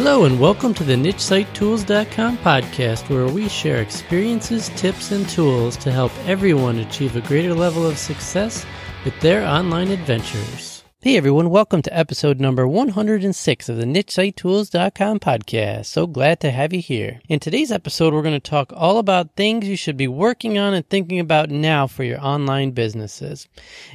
Hello, 0.00 0.26
and 0.26 0.38
welcome 0.38 0.72
to 0.74 0.84
the 0.84 0.94
NicheSiteTools.com 0.94 2.38
podcast, 2.38 3.10
where 3.10 3.26
we 3.26 3.48
share 3.48 3.82
experiences, 3.82 4.68
tips, 4.76 5.10
and 5.10 5.28
tools 5.28 5.76
to 5.78 5.90
help 5.90 6.12
everyone 6.24 6.78
achieve 6.78 7.16
a 7.16 7.20
greater 7.20 7.52
level 7.52 7.84
of 7.84 7.98
success 7.98 8.64
with 9.04 9.18
their 9.18 9.44
online 9.44 9.88
adventures. 9.88 10.77
Hey 11.00 11.16
everyone, 11.16 11.50
welcome 11.50 11.80
to 11.82 11.96
episode 11.96 12.40
number 12.40 12.66
106 12.66 13.68
of 13.68 13.76
the 13.76 13.84
NicheSiteTools.com 13.84 15.20
podcast. 15.20 15.86
So 15.86 16.08
glad 16.08 16.40
to 16.40 16.50
have 16.50 16.72
you 16.72 16.80
here. 16.80 17.20
In 17.28 17.38
today's 17.38 17.70
episode, 17.70 18.12
we're 18.12 18.22
going 18.22 18.34
to 18.34 18.40
talk 18.40 18.72
all 18.74 18.98
about 18.98 19.36
things 19.36 19.68
you 19.68 19.76
should 19.76 19.96
be 19.96 20.08
working 20.08 20.58
on 20.58 20.74
and 20.74 20.84
thinking 20.88 21.20
about 21.20 21.50
now 21.50 21.86
for 21.86 22.02
your 22.02 22.20
online 22.20 22.72
businesses. 22.72 23.46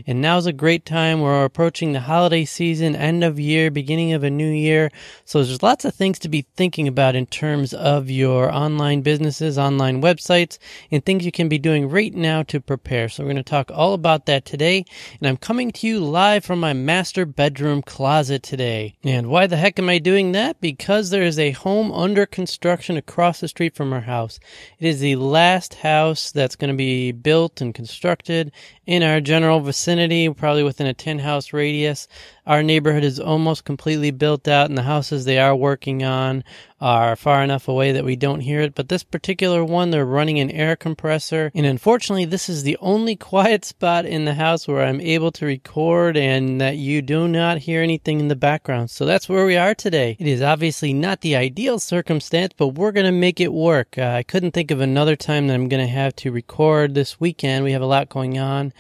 And 0.08 0.22
now's 0.22 0.46
a 0.46 0.54
great 0.54 0.86
time. 0.86 1.20
We're 1.20 1.44
approaching 1.44 1.92
the 1.92 2.00
holiday 2.00 2.46
season, 2.46 2.96
end 2.96 3.22
of 3.26 3.38
year, 3.38 3.70
beginning 3.70 4.14
of 4.14 4.24
a 4.24 4.30
new 4.30 4.50
year. 4.50 4.90
So 5.26 5.44
there's 5.44 5.62
lots 5.62 5.84
of 5.84 5.94
things 5.94 6.20
to 6.20 6.30
be 6.30 6.46
thinking 6.56 6.88
about 6.88 7.18
in 7.18 7.26
terms 7.26 7.74
of 7.74 8.10
your 8.10 8.50
online 8.50 9.02
businesses, 9.02 9.58
online 9.58 10.02
websites, 10.02 10.58
and 10.90 11.04
things 11.04 11.26
you 11.26 11.34
can 11.34 11.50
be 11.50 11.60
doing 11.60 11.90
right 11.90 12.14
now 12.14 12.44
to 12.44 12.62
prepare. 12.62 13.10
So 13.10 13.24
we're 13.24 13.34
going 13.34 13.44
to 13.44 13.44
talk 13.44 13.72
all 13.74 13.94
about 13.94 14.26
that 14.28 14.46
today. 14.46 14.86
And 15.20 15.28
I'm 15.28 15.36
coming 15.36 15.70
to 15.74 15.86
you 15.86 16.00
live 16.00 16.46
from 16.46 16.62
my 16.62 16.72
master 16.94 17.26
bedroom 17.26 17.82
closet 17.82 18.44
today. 18.44 18.94
And 19.04 19.26
why 19.26 19.48
the 19.48 19.58
heck 19.58 19.80
am 19.80 19.90
I 19.90 19.98
doing 19.98 20.32
that? 20.34 20.62
Because 20.62 21.10
there 21.10 21.24
is 21.24 21.40
a 21.40 21.50
home 21.50 21.92
under 21.92 22.28
construction 22.28 22.98
across 22.98 23.40
the 23.40 23.48
street 23.48 23.76
from 23.76 23.92
our 23.92 24.02
house. 24.02 24.40
It 24.78 24.86
is 24.86 25.00
the 25.00 25.16
last 25.16 25.74
house 25.74 26.32
that's 26.32 26.56
going 26.56 26.70
to 26.70 26.78
be 26.78 27.12
built 27.12 27.62
and 27.62 27.74
constructed 27.74 28.52
in 28.86 29.02
our 29.02 29.22
general 29.22 29.60
vicinity, 29.60 30.30
probably 30.30 30.62
within 30.62 30.86
a 30.86 30.94
10 30.94 31.18
house 31.18 31.52
radius. 31.52 32.08
Our 32.46 32.62
neighborhood 32.62 33.06
is 33.06 33.20
almost 33.20 33.64
completely 33.64 34.12
built 34.12 34.48
out, 34.48 34.68
and 34.68 34.78
the 34.78 34.84
houses 34.84 35.24
they 35.24 35.40
are 35.40 35.56
working 35.56 36.04
on 36.04 36.44
are 36.84 37.16
far 37.16 37.42
enough 37.42 37.70
away 37.70 37.94
that 37.94 38.04
we 38.04 38.18
don't 38.18 38.42
hear 38.42 38.60
it. 38.60 38.76
But 38.76 38.90
this 38.90 39.06
particular 39.06 39.64
one, 39.64 39.92
they're 39.92 40.06
running 40.06 40.40
an 40.40 40.52
air 40.52 40.76
compressor. 40.76 41.50
And 41.56 41.66
unfortunately, 41.66 42.26
this 42.26 42.50
is 42.50 42.64
the 42.64 42.78
only 42.82 43.16
quiet 43.32 43.64
spot 43.64 44.06
in 44.06 44.26
the 44.26 44.34
house 44.34 44.68
where 44.68 44.84
I'm 44.84 45.00
able 45.00 45.32
to 45.32 45.46
record 45.46 46.18
and 46.18 46.60
that 46.60 46.76
you 46.76 47.02
do 47.02 47.30
not 47.30 47.60
hear 47.60 47.82
anything 47.82 48.20
in 48.20 48.28
the 48.28 48.36
background. 48.36 48.92
So 48.92 49.06
that's 49.06 49.30
where 49.30 49.46
we 49.46 49.56
are 49.56 49.74
today. 49.74 50.18
It 50.20 50.28
is 50.28 50.42
obviously 50.42 50.92
not 50.92 51.22
the 51.22 51.38
ideal 51.38 51.80
circumstance, 51.80 52.54
but 52.58 52.70
we're 52.70 52.92
going 52.92 53.06
to 53.06 53.14
make 53.14 53.40
it 53.40 53.54
work. 53.54 53.98
Uh, 53.98 54.02
I 54.02 54.24
couldn't 54.24 54.52
think 54.52 54.70
of 54.70 54.82
another 54.82 55.16
time 55.16 55.48
that 55.48 55.54
I'm 55.54 55.70
going 55.70 55.86
to 55.86 55.92
have 55.92 56.14
to 56.18 56.34
record 56.34 56.96
this 56.96 57.18
weekend. 57.18 57.64
We 57.64 57.72
have 57.72 57.82
a 57.82 57.86
lot 57.86 58.10
going 58.10 58.38
on. 58.38 58.74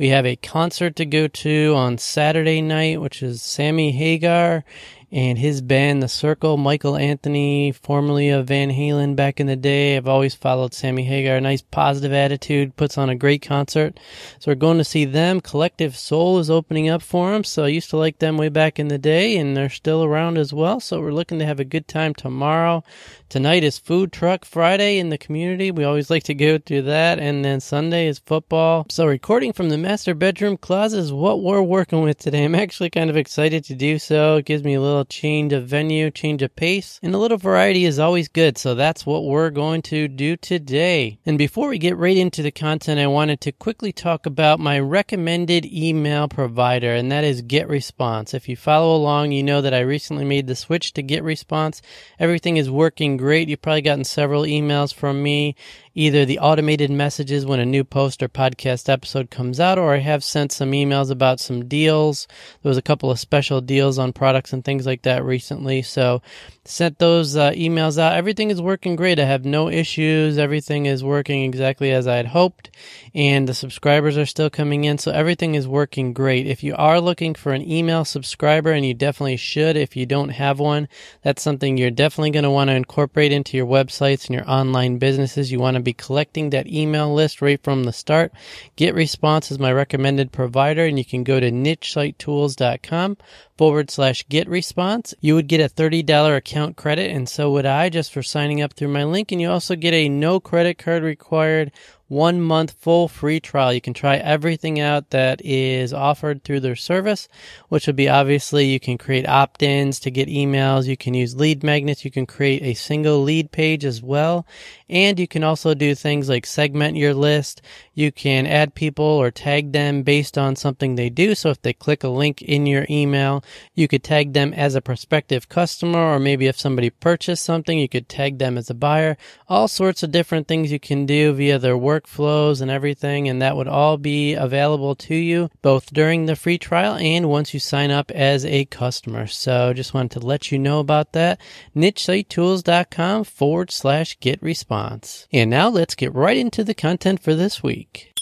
We 0.00 0.08
have 0.08 0.24
a 0.24 0.36
concert 0.36 0.96
to 0.96 1.04
go 1.04 1.28
to 1.28 1.74
on 1.76 1.98
Saturday 1.98 2.62
night, 2.62 3.02
which 3.02 3.22
is 3.22 3.42
Sammy 3.42 3.92
Hagar 3.92 4.64
and 5.12 5.38
his 5.38 5.60
band, 5.60 6.02
The 6.02 6.08
Circle. 6.08 6.56
Michael 6.56 6.96
Anthony, 6.96 7.72
formerly 7.72 8.28
of 8.28 8.46
Van 8.46 8.70
Halen 8.70 9.16
back 9.16 9.40
in 9.40 9.46
the 9.46 9.56
day. 9.56 9.96
I've 9.96 10.06
always 10.06 10.34
followed 10.34 10.72
Sammy 10.72 11.04
Hagar. 11.04 11.40
Nice 11.40 11.62
positive 11.62 12.12
attitude, 12.12 12.76
puts 12.76 12.96
on 12.96 13.10
a 13.10 13.16
great 13.16 13.42
concert. 13.42 13.98
So 14.38 14.50
we're 14.50 14.56
going 14.56 14.78
to 14.78 14.84
see 14.84 15.04
them. 15.04 15.40
Collective 15.40 15.96
Soul 15.96 16.38
is 16.38 16.50
opening 16.50 16.88
up 16.88 17.02
for 17.02 17.32
them. 17.32 17.44
So 17.44 17.64
I 17.64 17.68
used 17.68 17.90
to 17.90 17.96
like 17.96 18.18
them 18.18 18.36
way 18.36 18.48
back 18.48 18.78
in 18.78 18.88
the 18.88 18.98
day, 18.98 19.36
and 19.36 19.56
they're 19.56 19.68
still 19.68 20.04
around 20.04 20.38
as 20.38 20.52
well. 20.52 20.78
So 20.80 21.00
we're 21.00 21.12
looking 21.12 21.40
to 21.40 21.46
have 21.46 21.60
a 21.60 21.64
good 21.64 21.88
time 21.88 22.14
tomorrow. 22.14 22.84
Tonight 23.28 23.64
is 23.64 23.78
Food 23.78 24.12
Truck 24.12 24.44
Friday 24.44 24.98
in 24.98 25.08
the 25.08 25.18
community. 25.18 25.70
We 25.70 25.84
always 25.84 26.10
like 26.10 26.24
to 26.24 26.34
go 26.34 26.58
to 26.58 26.82
that. 26.82 27.18
And 27.18 27.44
then 27.44 27.60
Sunday 27.60 28.06
is 28.06 28.18
football. 28.18 28.86
So 28.90 29.06
recording 29.06 29.52
from 29.52 29.68
the 29.68 29.78
master 29.78 30.14
bedroom 30.14 30.56
closet 30.56 30.98
is 30.98 31.12
what 31.12 31.42
we're 31.42 31.62
working 31.62 32.02
with 32.02 32.18
today. 32.18 32.44
I'm 32.44 32.54
actually 32.54 32.90
kind 32.90 33.10
of 33.10 33.16
excited 33.16 33.64
to 33.64 33.74
do 33.74 33.98
so. 33.98 34.36
It 34.36 34.46
gives 34.46 34.64
me 34.64 34.74
a 34.74 34.80
little 34.80 34.99
little 35.00 35.08
change 35.08 35.54
of 35.54 35.66
venue, 35.66 36.10
change 36.10 36.42
of 36.42 36.54
pace, 36.54 37.00
and 37.02 37.14
a 37.14 37.18
little 37.18 37.38
variety 37.38 37.86
is 37.86 37.98
always 37.98 38.28
good. 38.28 38.58
So 38.58 38.74
that's 38.74 39.06
what 39.06 39.24
we're 39.24 39.48
going 39.48 39.80
to 39.82 40.08
do 40.08 40.36
today. 40.36 41.18
And 41.24 41.38
before 41.38 41.68
we 41.68 41.78
get 41.78 41.96
right 41.96 42.16
into 42.18 42.42
the 42.42 42.50
content, 42.50 43.00
I 43.00 43.06
wanted 43.06 43.40
to 43.42 43.52
quickly 43.52 43.92
talk 43.92 44.26
about 44.26 44.60
my 44.60 44.78
recommended 44.78 45.64
email 45.64 46.28
provider, 46.28 46.92
and 46.92 47.10
that 47.10 47.24
is 47.24 47.42
GetResponse. 47.42 48.34
If 48.34 48.46
you 48.46 48.56
follow 48.56 48.94
along, 48.94 49.32
you 49.32 49.42
know 49.42 49.62
that 49.62 49.72
I 49.72 49.80
recently 49.80 50.26
made 50.26 50.46
the 50.46 50.54
switch 50.54 50.92
to 50.92 51.02
GetResponse. 51.02 51.80
Everything 52.18 52.58
is 52.58 52.70
working 52.70 53.16
great. 53.16 53.48
You've 53.48 53.62
probably 53.62 53.80
gotten 53.80 54.04
several 54.04 54.42
emails 54.42 54.92
from 54.92 55.22
me 55.22 55.56
either 55.94 56.24
the 56.24 56.38
automated 56.38 56.90
messages 56.90 57.44
when 57.44 57.60
a 57.60 57.66
new 57.66 57.84
post 57.84 58.22
or 58.22 58.28
podcast 58.28 58.88
episode 58.88 59.30
comes 59.30 59.60
out, 59.60 59.78
or 59.78 59.94
I 59.94 59.98
have 59.98 60.24
sent 60.24 60.52
some 60.52 60.72
emails 60.72 61.10
about 61.10 61.40
some 61.40 61.68
deals. 61.68 62.26
There 62.62 62.70
was 62.70 62.78
a 62.78 62.82
couple 62.82 63.10
of 63.10 63.18
special 63.18 63.60
deals 63.60 63.98
on 63.98 64.12
products 64.12 64.52
and 64.52 64.64
things 64.64 64.86
like 64.86 64.89
that 65.02 65.24
recently. 65.24 65.82
So 65.82 66.22
sent 66.64 66.98
those 66.98 67.36
uh, 67.36 67.50
emails 67.52 67.98
out. 67.98 68.14
Everything 68.14 68.50
is 68.50 68.60
working 68.60 68.94
great. 68.96 69.18
I 69.18 69.24
have 69.24 69.44
no 69.44 69.68
issues. 69.68 70.38
Everything 70.38 70.86
is 70.86 71.02
working 71.02 71.42
exactly 71.42 71.90
as 71.90 72.06
I 72.06 72.16
had 72.16 72.26
hoped, 72.26 72.70
and 73.14 73.48
the 73.48 73.54
subscribers 73.54 74.18
are 74.18 74.26
still 74.26 74.50
coming 74.50 74.84
in. 74.84 74.98
So 74.98 75.10
everything 75.10 75.54
is 75.54 75.66
working 75.66 76.12
great. 76.12 76.46
If 76.46 76.62
you 76.62 76.74
are 76.76 77.00
looking 77.00 77.34
for 77.34 77.52
an 77.52 77.68
email 77.68 78.04
subscriber, 78.04 78.72
and 78.72 78.84
you 78.84 78.94
definitely 78.94 79.36
should 79.36 79.76
if 79.76 79.96
you 79.96 80.06
don't 80.06 80.30
have 80.30 80.58
one, 80.58 80.88
that's 81.22 81.42
something 81.42 81.76
you're 81.76 81.90
definitely 81.90 82.30
going 82.30 82.44
to 82.44 82.50
want 82.50 82.68
to 82.68 82.74
incorporate 82.74 83.32
into 83.32 83.56
your 83.56 83.66
websites 83.66 84.26
and 84.26 84.34
your 84.34 84.48
online 84.48 84.98
businesses. 84.98 85.50
You 85.50 85.60
want 85.60 85.76
to 85.76 85.82
be 85.82 85.92
collecting 85.92 86.50
that 86.50 86.66
email 86.66 87.12
list 87.12 87.42
right 87.42 87.62
from 87.62 87.84
the 87.84 87.92
start. 87.92 88.32
GetResponse 88.76 89.50
is 89.50 89.58
my 89.58 89.72
recommended 89.72 90.32
provider, 90.32 90.84
and 90.84 90.98
you 90.98 91.04
can 91.04 91.24
go 91.24 91.40
to 91.40 91.50
nichesitetools.com 91.50 93.16
forward 93.56 93.90
slash 93.90 94.26
get 94.28 94.48
response. 94.48 94.79
You 95.20 95.34
would 95.34 95.46
get 95.46 95.60
a 95.60 95.68
$30 95.68 96.36
account 96.36 96.76
credit, 96.76 97.10
and 97.10 97.28
so 97.28 97.50
would 97.52 97.66
I 97.66 97.88
just 97.88 98.12
for 98.12 98.22
signing 98.22 98.62
up 98.62 98.72
through 98.72 98.88
my 98.88 99.04
link. 99.04 99.30
And 99.30 99.40
you 99.40 99.50
also 99.50 99.76
get 99.76 99.94
a 99.94 100.08
no 100.08 100.40
credit 100.40 100.78
card 100.78 101.02
required 101.02 101.72
one 102.10 102.40
month 102.40 102.72
full 102.72 103.06
free 103.06 103.38
trial. 103.38 103.72
You 103.72 103.80
can 103.80 103.94
try 103.94 104.16
everything 104.16 104.80
out 104.80 105.10
that 105.10 105.40
is 105.44 105.92
offered 105.92 106.42
through 106.42 106.58
their 106.58 106.74
service, 106.74 107.28
which 107.68 107.86
would 107.86 107.94
be 107.94 108.08
obviously 108.08 108.66
you 108.66 108.80
can 108.80 108.98
create 108.98 109.28
opt 109.28 109.62
ins 109.62 110.00
to 110.00 110.10
get 110.10 110.28
emails. 110.28 110.88
You 110.88 110.96
can 110.96 111.14
use 111.14 111.36
lead 111.36 111.62
magnets. 111.62 112.04
You 112.04 112.10
can 112.10 112.26
create 112.26 112.62
a 112.62 112.74
single 112.74 113.22
lead 113.22 113.52
page 113.52 113.84
as 113.84 114.02
well. 114.02 114.44
And 114.88 115.20
you 115.20 115.28
can 115.28 115.44
also 115.44 115.72
do 115.72 115.94
things 115.94 116.28
like 116.28 116.46
segment 116.46 116.96
your 116.96 117.14
list. 117.14 117.62
You 117.94 118.10
can 118.10 118.44
add 118.44 118.74
people 118.74 119.04
or 119.04 119.30
tag 119.30 119.70
them 119.70 120.02
based 120.02 120.36
on 120.36 120.56
something 120.56 120.96
they 120.96 121.10
do. 121.10 121.36
So 121.36 121.50
if 121.50 121.62
they 121.62 121.72
click 121.72 122.02
a 122.02 122.08
link 122.08 122.42
in 122.42 122.66
your 122.66 122.86
email, 122.90 123.44
you 123.76 123.86
could 123.86 124.02
tag 124.02 124.32
them 124.32 124.52
as 124.52 124.74
a 124.74 124.80
prospective 124.80 125.48
customer, 125.48 126.00
or 126.00 126.18
maybe 126.18 126.48
if 126.48 126.58
somebody 126.58 126.90
purchased 126.90 127.44
something, 127.44 127.78
you 127.78 127.88
could 127.88 128.08
tag 128.08 128.38
them 128.38 128.58
as 128.58 128.68
a 128.68 128.74
buyer. 128.74 129.16
All 129.48 129.68
sorts 129.68 130.02
of 130.02 130.10
different 130.10 130.48
things 130.48 130.72
you 130.72 130.80
can 130.80 131.06
do 131.06 131.32
via 131.32 131.58
their 131.60 131.78
workflows 132.00 132.60
and 132.60 132.70
everything. 132.70 133.28
And 133.28 133.40
that 133.42 133.56
would 133.56 133.68
all 133.68 133.96
be 133.96 134.34
available 134.34 134.94
to 134.96 135.14
you 135.14 135.50
both 135.62 135.92
during 135.92 136.26
the 136.26 136.36
free 136.36 136.58
trial 136.58 136.94
and 136.94 137.28
once 137.28 137.54
you 137.54 137.60
sign 137.60 137.90
up 137.90 138.10
as 138.10 138.44
a 138.44 138.64
customer. 138.66 139.26
So 139.26 139.72
just 139.72 139.94
wanted 139.94 140.20
to 140.20 140.26
let 140.26 140.50
you 140.50 140.58
know 140.58 140.80
about 140.80 141.12
that. 141.12 141.40
NicheSiteTools.com 141.76 143.24
forward 143.24 143.70
slash 143.70 144.18
get 144.20 144.42
response. 144.42 145.26
And 145.32 145.50
now 145.50 145.68
let's 145.68 145.94
get 145.94 146.14
right 146.14 146.36
into 146.36 146.64
the 146.64 146.74
content 146.74 147.22
for 147.22 147.34
this 147.34 147.62
week. 147.62 148.12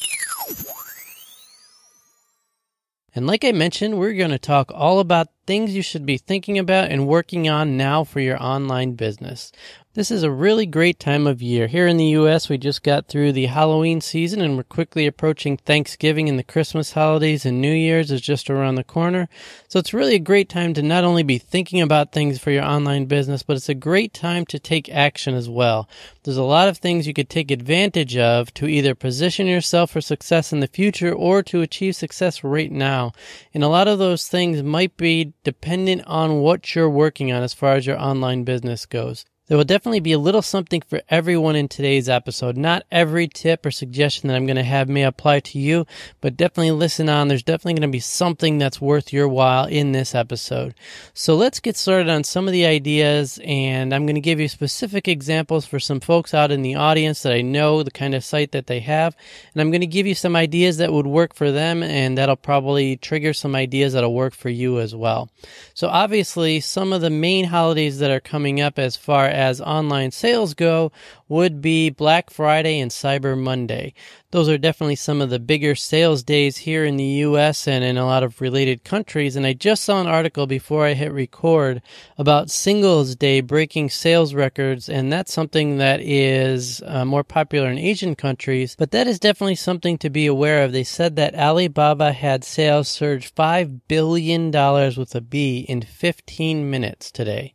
And 3.14 3.26
like 3.26 3.44
I 3.44 3.50
mentioned, 3.50 3.98
we're 3.98 4.12
going 4.12 4.30
to 4.30 4.38
talk 4.38 4.70
all 4.72 5.00
about 5.00 5.28
things 5.44 5.74
you 5.74 5.82
should 5.82 6.06
be 6.06 6.18
thinking 6.18 6.56
about 6.56 6.90
and 6.90 7.08
working 7.08 7.48
on 7.48 7.76
now 7.76 8.04
for 8.04 8.20
your 8.20 8.40
online 8.40 8.92
business. 8.92 9.50
This 9.98 10.12
is 10.12 10.22
a 10.22 10.30
really 10.30 10.64
great 10.64 11.00
time 11.00 11.26
of 11.26 11.42
year. 11.42 11.66
Here 11.66 11.88
in 11.88 11.96
the 11.96 12.14
U.S., 12.20 12.48
we 12.48 12.56
just 12.56 12.84
got 12.84 13.08
through 13.08 13.32
the 13.32 13.46
Halloween 13.46 14.00
season 14.00 14.40
and 14.40 14.56
we're 14.56 14.62
quickly 14.62 15.08
approaching 15.08 15.56
Thanksgiving 15.56 16.28
and 16.28 16.38
the 16.38 16.44
Christmas 16.44 16.92
holidays 16.92 17.44
and 17.44 17.60
New 17.60 17.72
Year's 17.72 18.12
is 18.12 18.20
just 18.20 18.48
around 18.48 18.76
the 18.76 18.84
corner. 18.84 19.28
So 19.66 19.80
it's 19.80 19.92
really 19.92 20.14
a 20.14 20.20
great 20.20 20.48
time 20.48 20.72
to 20.74 20.82
not 20.82 21.02
only 21.02 21.24
be 21.24 21.38
thinking 21.38 21.80
about 21.80 22.12
things 22.12 22.38
for 22.38 22.52
your 22.52 22.62
online 22.62 23.06
business, 23.06 23.42
but 23.42 23.56
it's 23.56 23.68
a 23.68 23.74
great 23.74 24.14
time 24.14 24.46
to 24.46 24.60
take 24.60 24.88
action 24.88 25.34
as 25.34 25.48
well. 25.48 25.88
There's 26.22 26.36
a 26.36 26.44
lot 26.44 26.68
of 26.68 26.78
things 26.78 27.08
you 27.08 27.12
could 27.12 27.28
take 27.28 27.50
advantage 27.50 28.16
of 28.16 28.54
to 28.54 28.68
either 28.68 28.94
position 28.94 29.48
yourself 29.48 29.90
for 29.90 30.00
success 30.00 30.52
in 30.52 30.60
the 30.60 30.68
future 30.68 31.12
or 31.12 31.42
to 31.42 31.60
achieve 31.60 31.96
success 31.96 32.44
right 32.44 32.70
now. 32.70 33.10
And 33.52 33.64
a 33.64 33.68
lot 33.68 33.88
of 33.88 33.98
those 33.98 34.28
things 34.28 34.62
might 34.62 34.96
be 34.96 35.32
dependent 35.42 36.04
on 36.06 36.38
what 36.38 36.76
you're 36.76 36.88
working 36.88 37.32
on 37.32 37.42
as 37.42 37.52
far 37.52 37.72
as 37.72 37.84
your 37.84 38.00
online 38.00 38.44
business 38.44 38.86
goes. 38.86 39.24
There 39.48 39.56
will 39.56 39.64
definitely 39.64 40.00
be 40.00 40.12
a 40.12 40.18
little 40.18 40.42
something 40.42 40.82
for 40.82 41.00
everyone 41.08 41.56
in 41.56 41.68
today's 41.68 42.06
episode. 42.06 42.58
Not 42.58 42.84
every 42.92 43.26
tip 43.26 43.64
or 43.64 43.70
suggestion 43.70 44.28
that 44.28 44.36
I'm 44.36 44.44
going 44.44 44.56
to 44.56 44.62
have 44.62 44.90
may 44.90 45.04
apply 45.04 45.40
to 45.40 45.58
you, 45.58 45.86
but 46.20 46.36
definitely 46.36 46.72
listen 46.72 47.08
on. 47.08 47.28
There's 47.28 47.42
definitely 47.42 47.80
going 47.80 47.88
to 47.88 47.96
be 47.96 47.98
something 47.98 48.58
that's 48.58 48.78
worth 48.78 49.10
your 49.10 49.26
while 49.26 49.64
in 49.64 49.92
this 49.92 50.14
episode. 50.14 50.74
So 51.14 51.34
let's 51.34 51.60
get 51.60 51.78
started 51.78 52.10
on 52.10 52.24
some 52.24 52.46
of 52.46 52.52
the 52.52 52.66
ideas, 52.66 53.40
and 53.42 53.94
I'm 53.94 54.04
going 54.04 54.16
to 54.16 54.20
give 54.20 54.38
you 54.38 54.48
specific 54.48 55.08
examples 55.08 55.64
for 55.64 55.80
some 55.80 56.00
folks 56.00 56.34
out 56.34 56.50
in 56.50 56.60
the 56.60 56.74
audience 56.74 57.22
that 57.22 57.32
I 57.32 57.40
know 57.40 57.82
the 57.82 57.90
kind 57.90 58.14
of 58.14 58.24
site 58.24 58.52
that 58.52 58.66
they 58.66 58.80
have, 58.80 59.16
and 59.54 59.62
I'm 59.62 59.70
going 59.70 59.80
to 59.80 59.86
give 59.86 60.06
you 60.06 60.14
some 60.14 60.36
ideas 60.36 60.76
that 60.76 60.92
would 60.92 61.06
work 61.06 61.34
for 61.34 61.50
them, 61.50 61.82
and 61.82 62.18
that'll 62.18 62.36
probably 62.36 62.98
trigger 62.98 63.32
some 63.32 63.54
ideas 63.54 63.94
that'll 63.94 64.12
work 64.12 64.34
for 64.34 64.50
you 64.50 64.78
as 64.78 64.94
well. 64.94 65.30
So 65.72 65.88
obviously, 65.88 66.60
some 66.60 66.92
of 66.92 67.00
the 67.00 67.08
main 67.08 67.46
holidays 67.46 67.98
that 68.00 68.10
are 68.10 68.20
coming 68.20 68.60
up 68.60 68.78
as 68.78 68.94
far 68.94 69.37
as 69.38 69.60
online 69.60 70.10
sales 70.10 70.52
go 70.52 70.90
would 71.28 71.60
be 71.60 71.90
Black 71.90 72.30
Friday 72.30 72.80
and 72.80 72.90
Cyber 72.90 73.38
Monday. 73.38 73.94
Those 74.30 74.48
are 74.48 74.58
definitely 74.58 74.96
some 74.96 75.22
of 75.22 75.30
the 75.30 75.38
bigger 75.38 75.74
sales 75.74 76.22
days 76.22 76.58
here 76.58 76.84
in 76.84 76.96
the 76.98 77.04
US 77.04 77.66
and 77.66 77.82
in 77.82 77.96
a 77.96 78.04
lot 78.04 78.22
of 78.22 78.40
related 78.42 78.84
countries. 78.84 79.36
And 79.36 79.46
I 79.46 79.54
just 79.54 79.84
saw 79.84 80.00
an 80.00 80.06
article 80.06 80.46
before 80.46 80.84
I 80.84 80.92
hit 80.92 81.12
record 81.12 81.80
about 82.18 82.50
Singles 82.50 83.16
Day 83.16 83.40
breaking 83.40 83.88
sales 83.88 84.34
records. 84.34 84.88
And 84.88 85.10
that's 85.10 85.32
something 85.32 85.78
that 85.78 86.00
is 86.02 86.82
uh, 86.84 87.06
more 87.06 87.24
popular 87.24 87.70
in 87.70 87.78
Asian 87.78 88.14
countries, 88.14 88.76
but 88.78 88.90
that 88.90 89.06
is 89.06 89.18
definitely 89.18 89.54
something 89.54 89.96
to 89.98 90.10
be 90.10 90.26
aware 90.26 90.62
of. 90.62 90.72
They 90.72 90.84
said 90.84 91.16
that 91.16 91.34
Alibaba 91.34 92.12
had 92.12 92.44
sales 92.44 92.88
surge 92.88 93.34
$5 93.34 93.80
billion 93.88 94.50
with 94.50 95.14
a 95.14 95.20
B 95.22 95.60
in 95.60 95.80
15 95.82 96.70
minutes 96.70 97.10
today. 97.10 97.54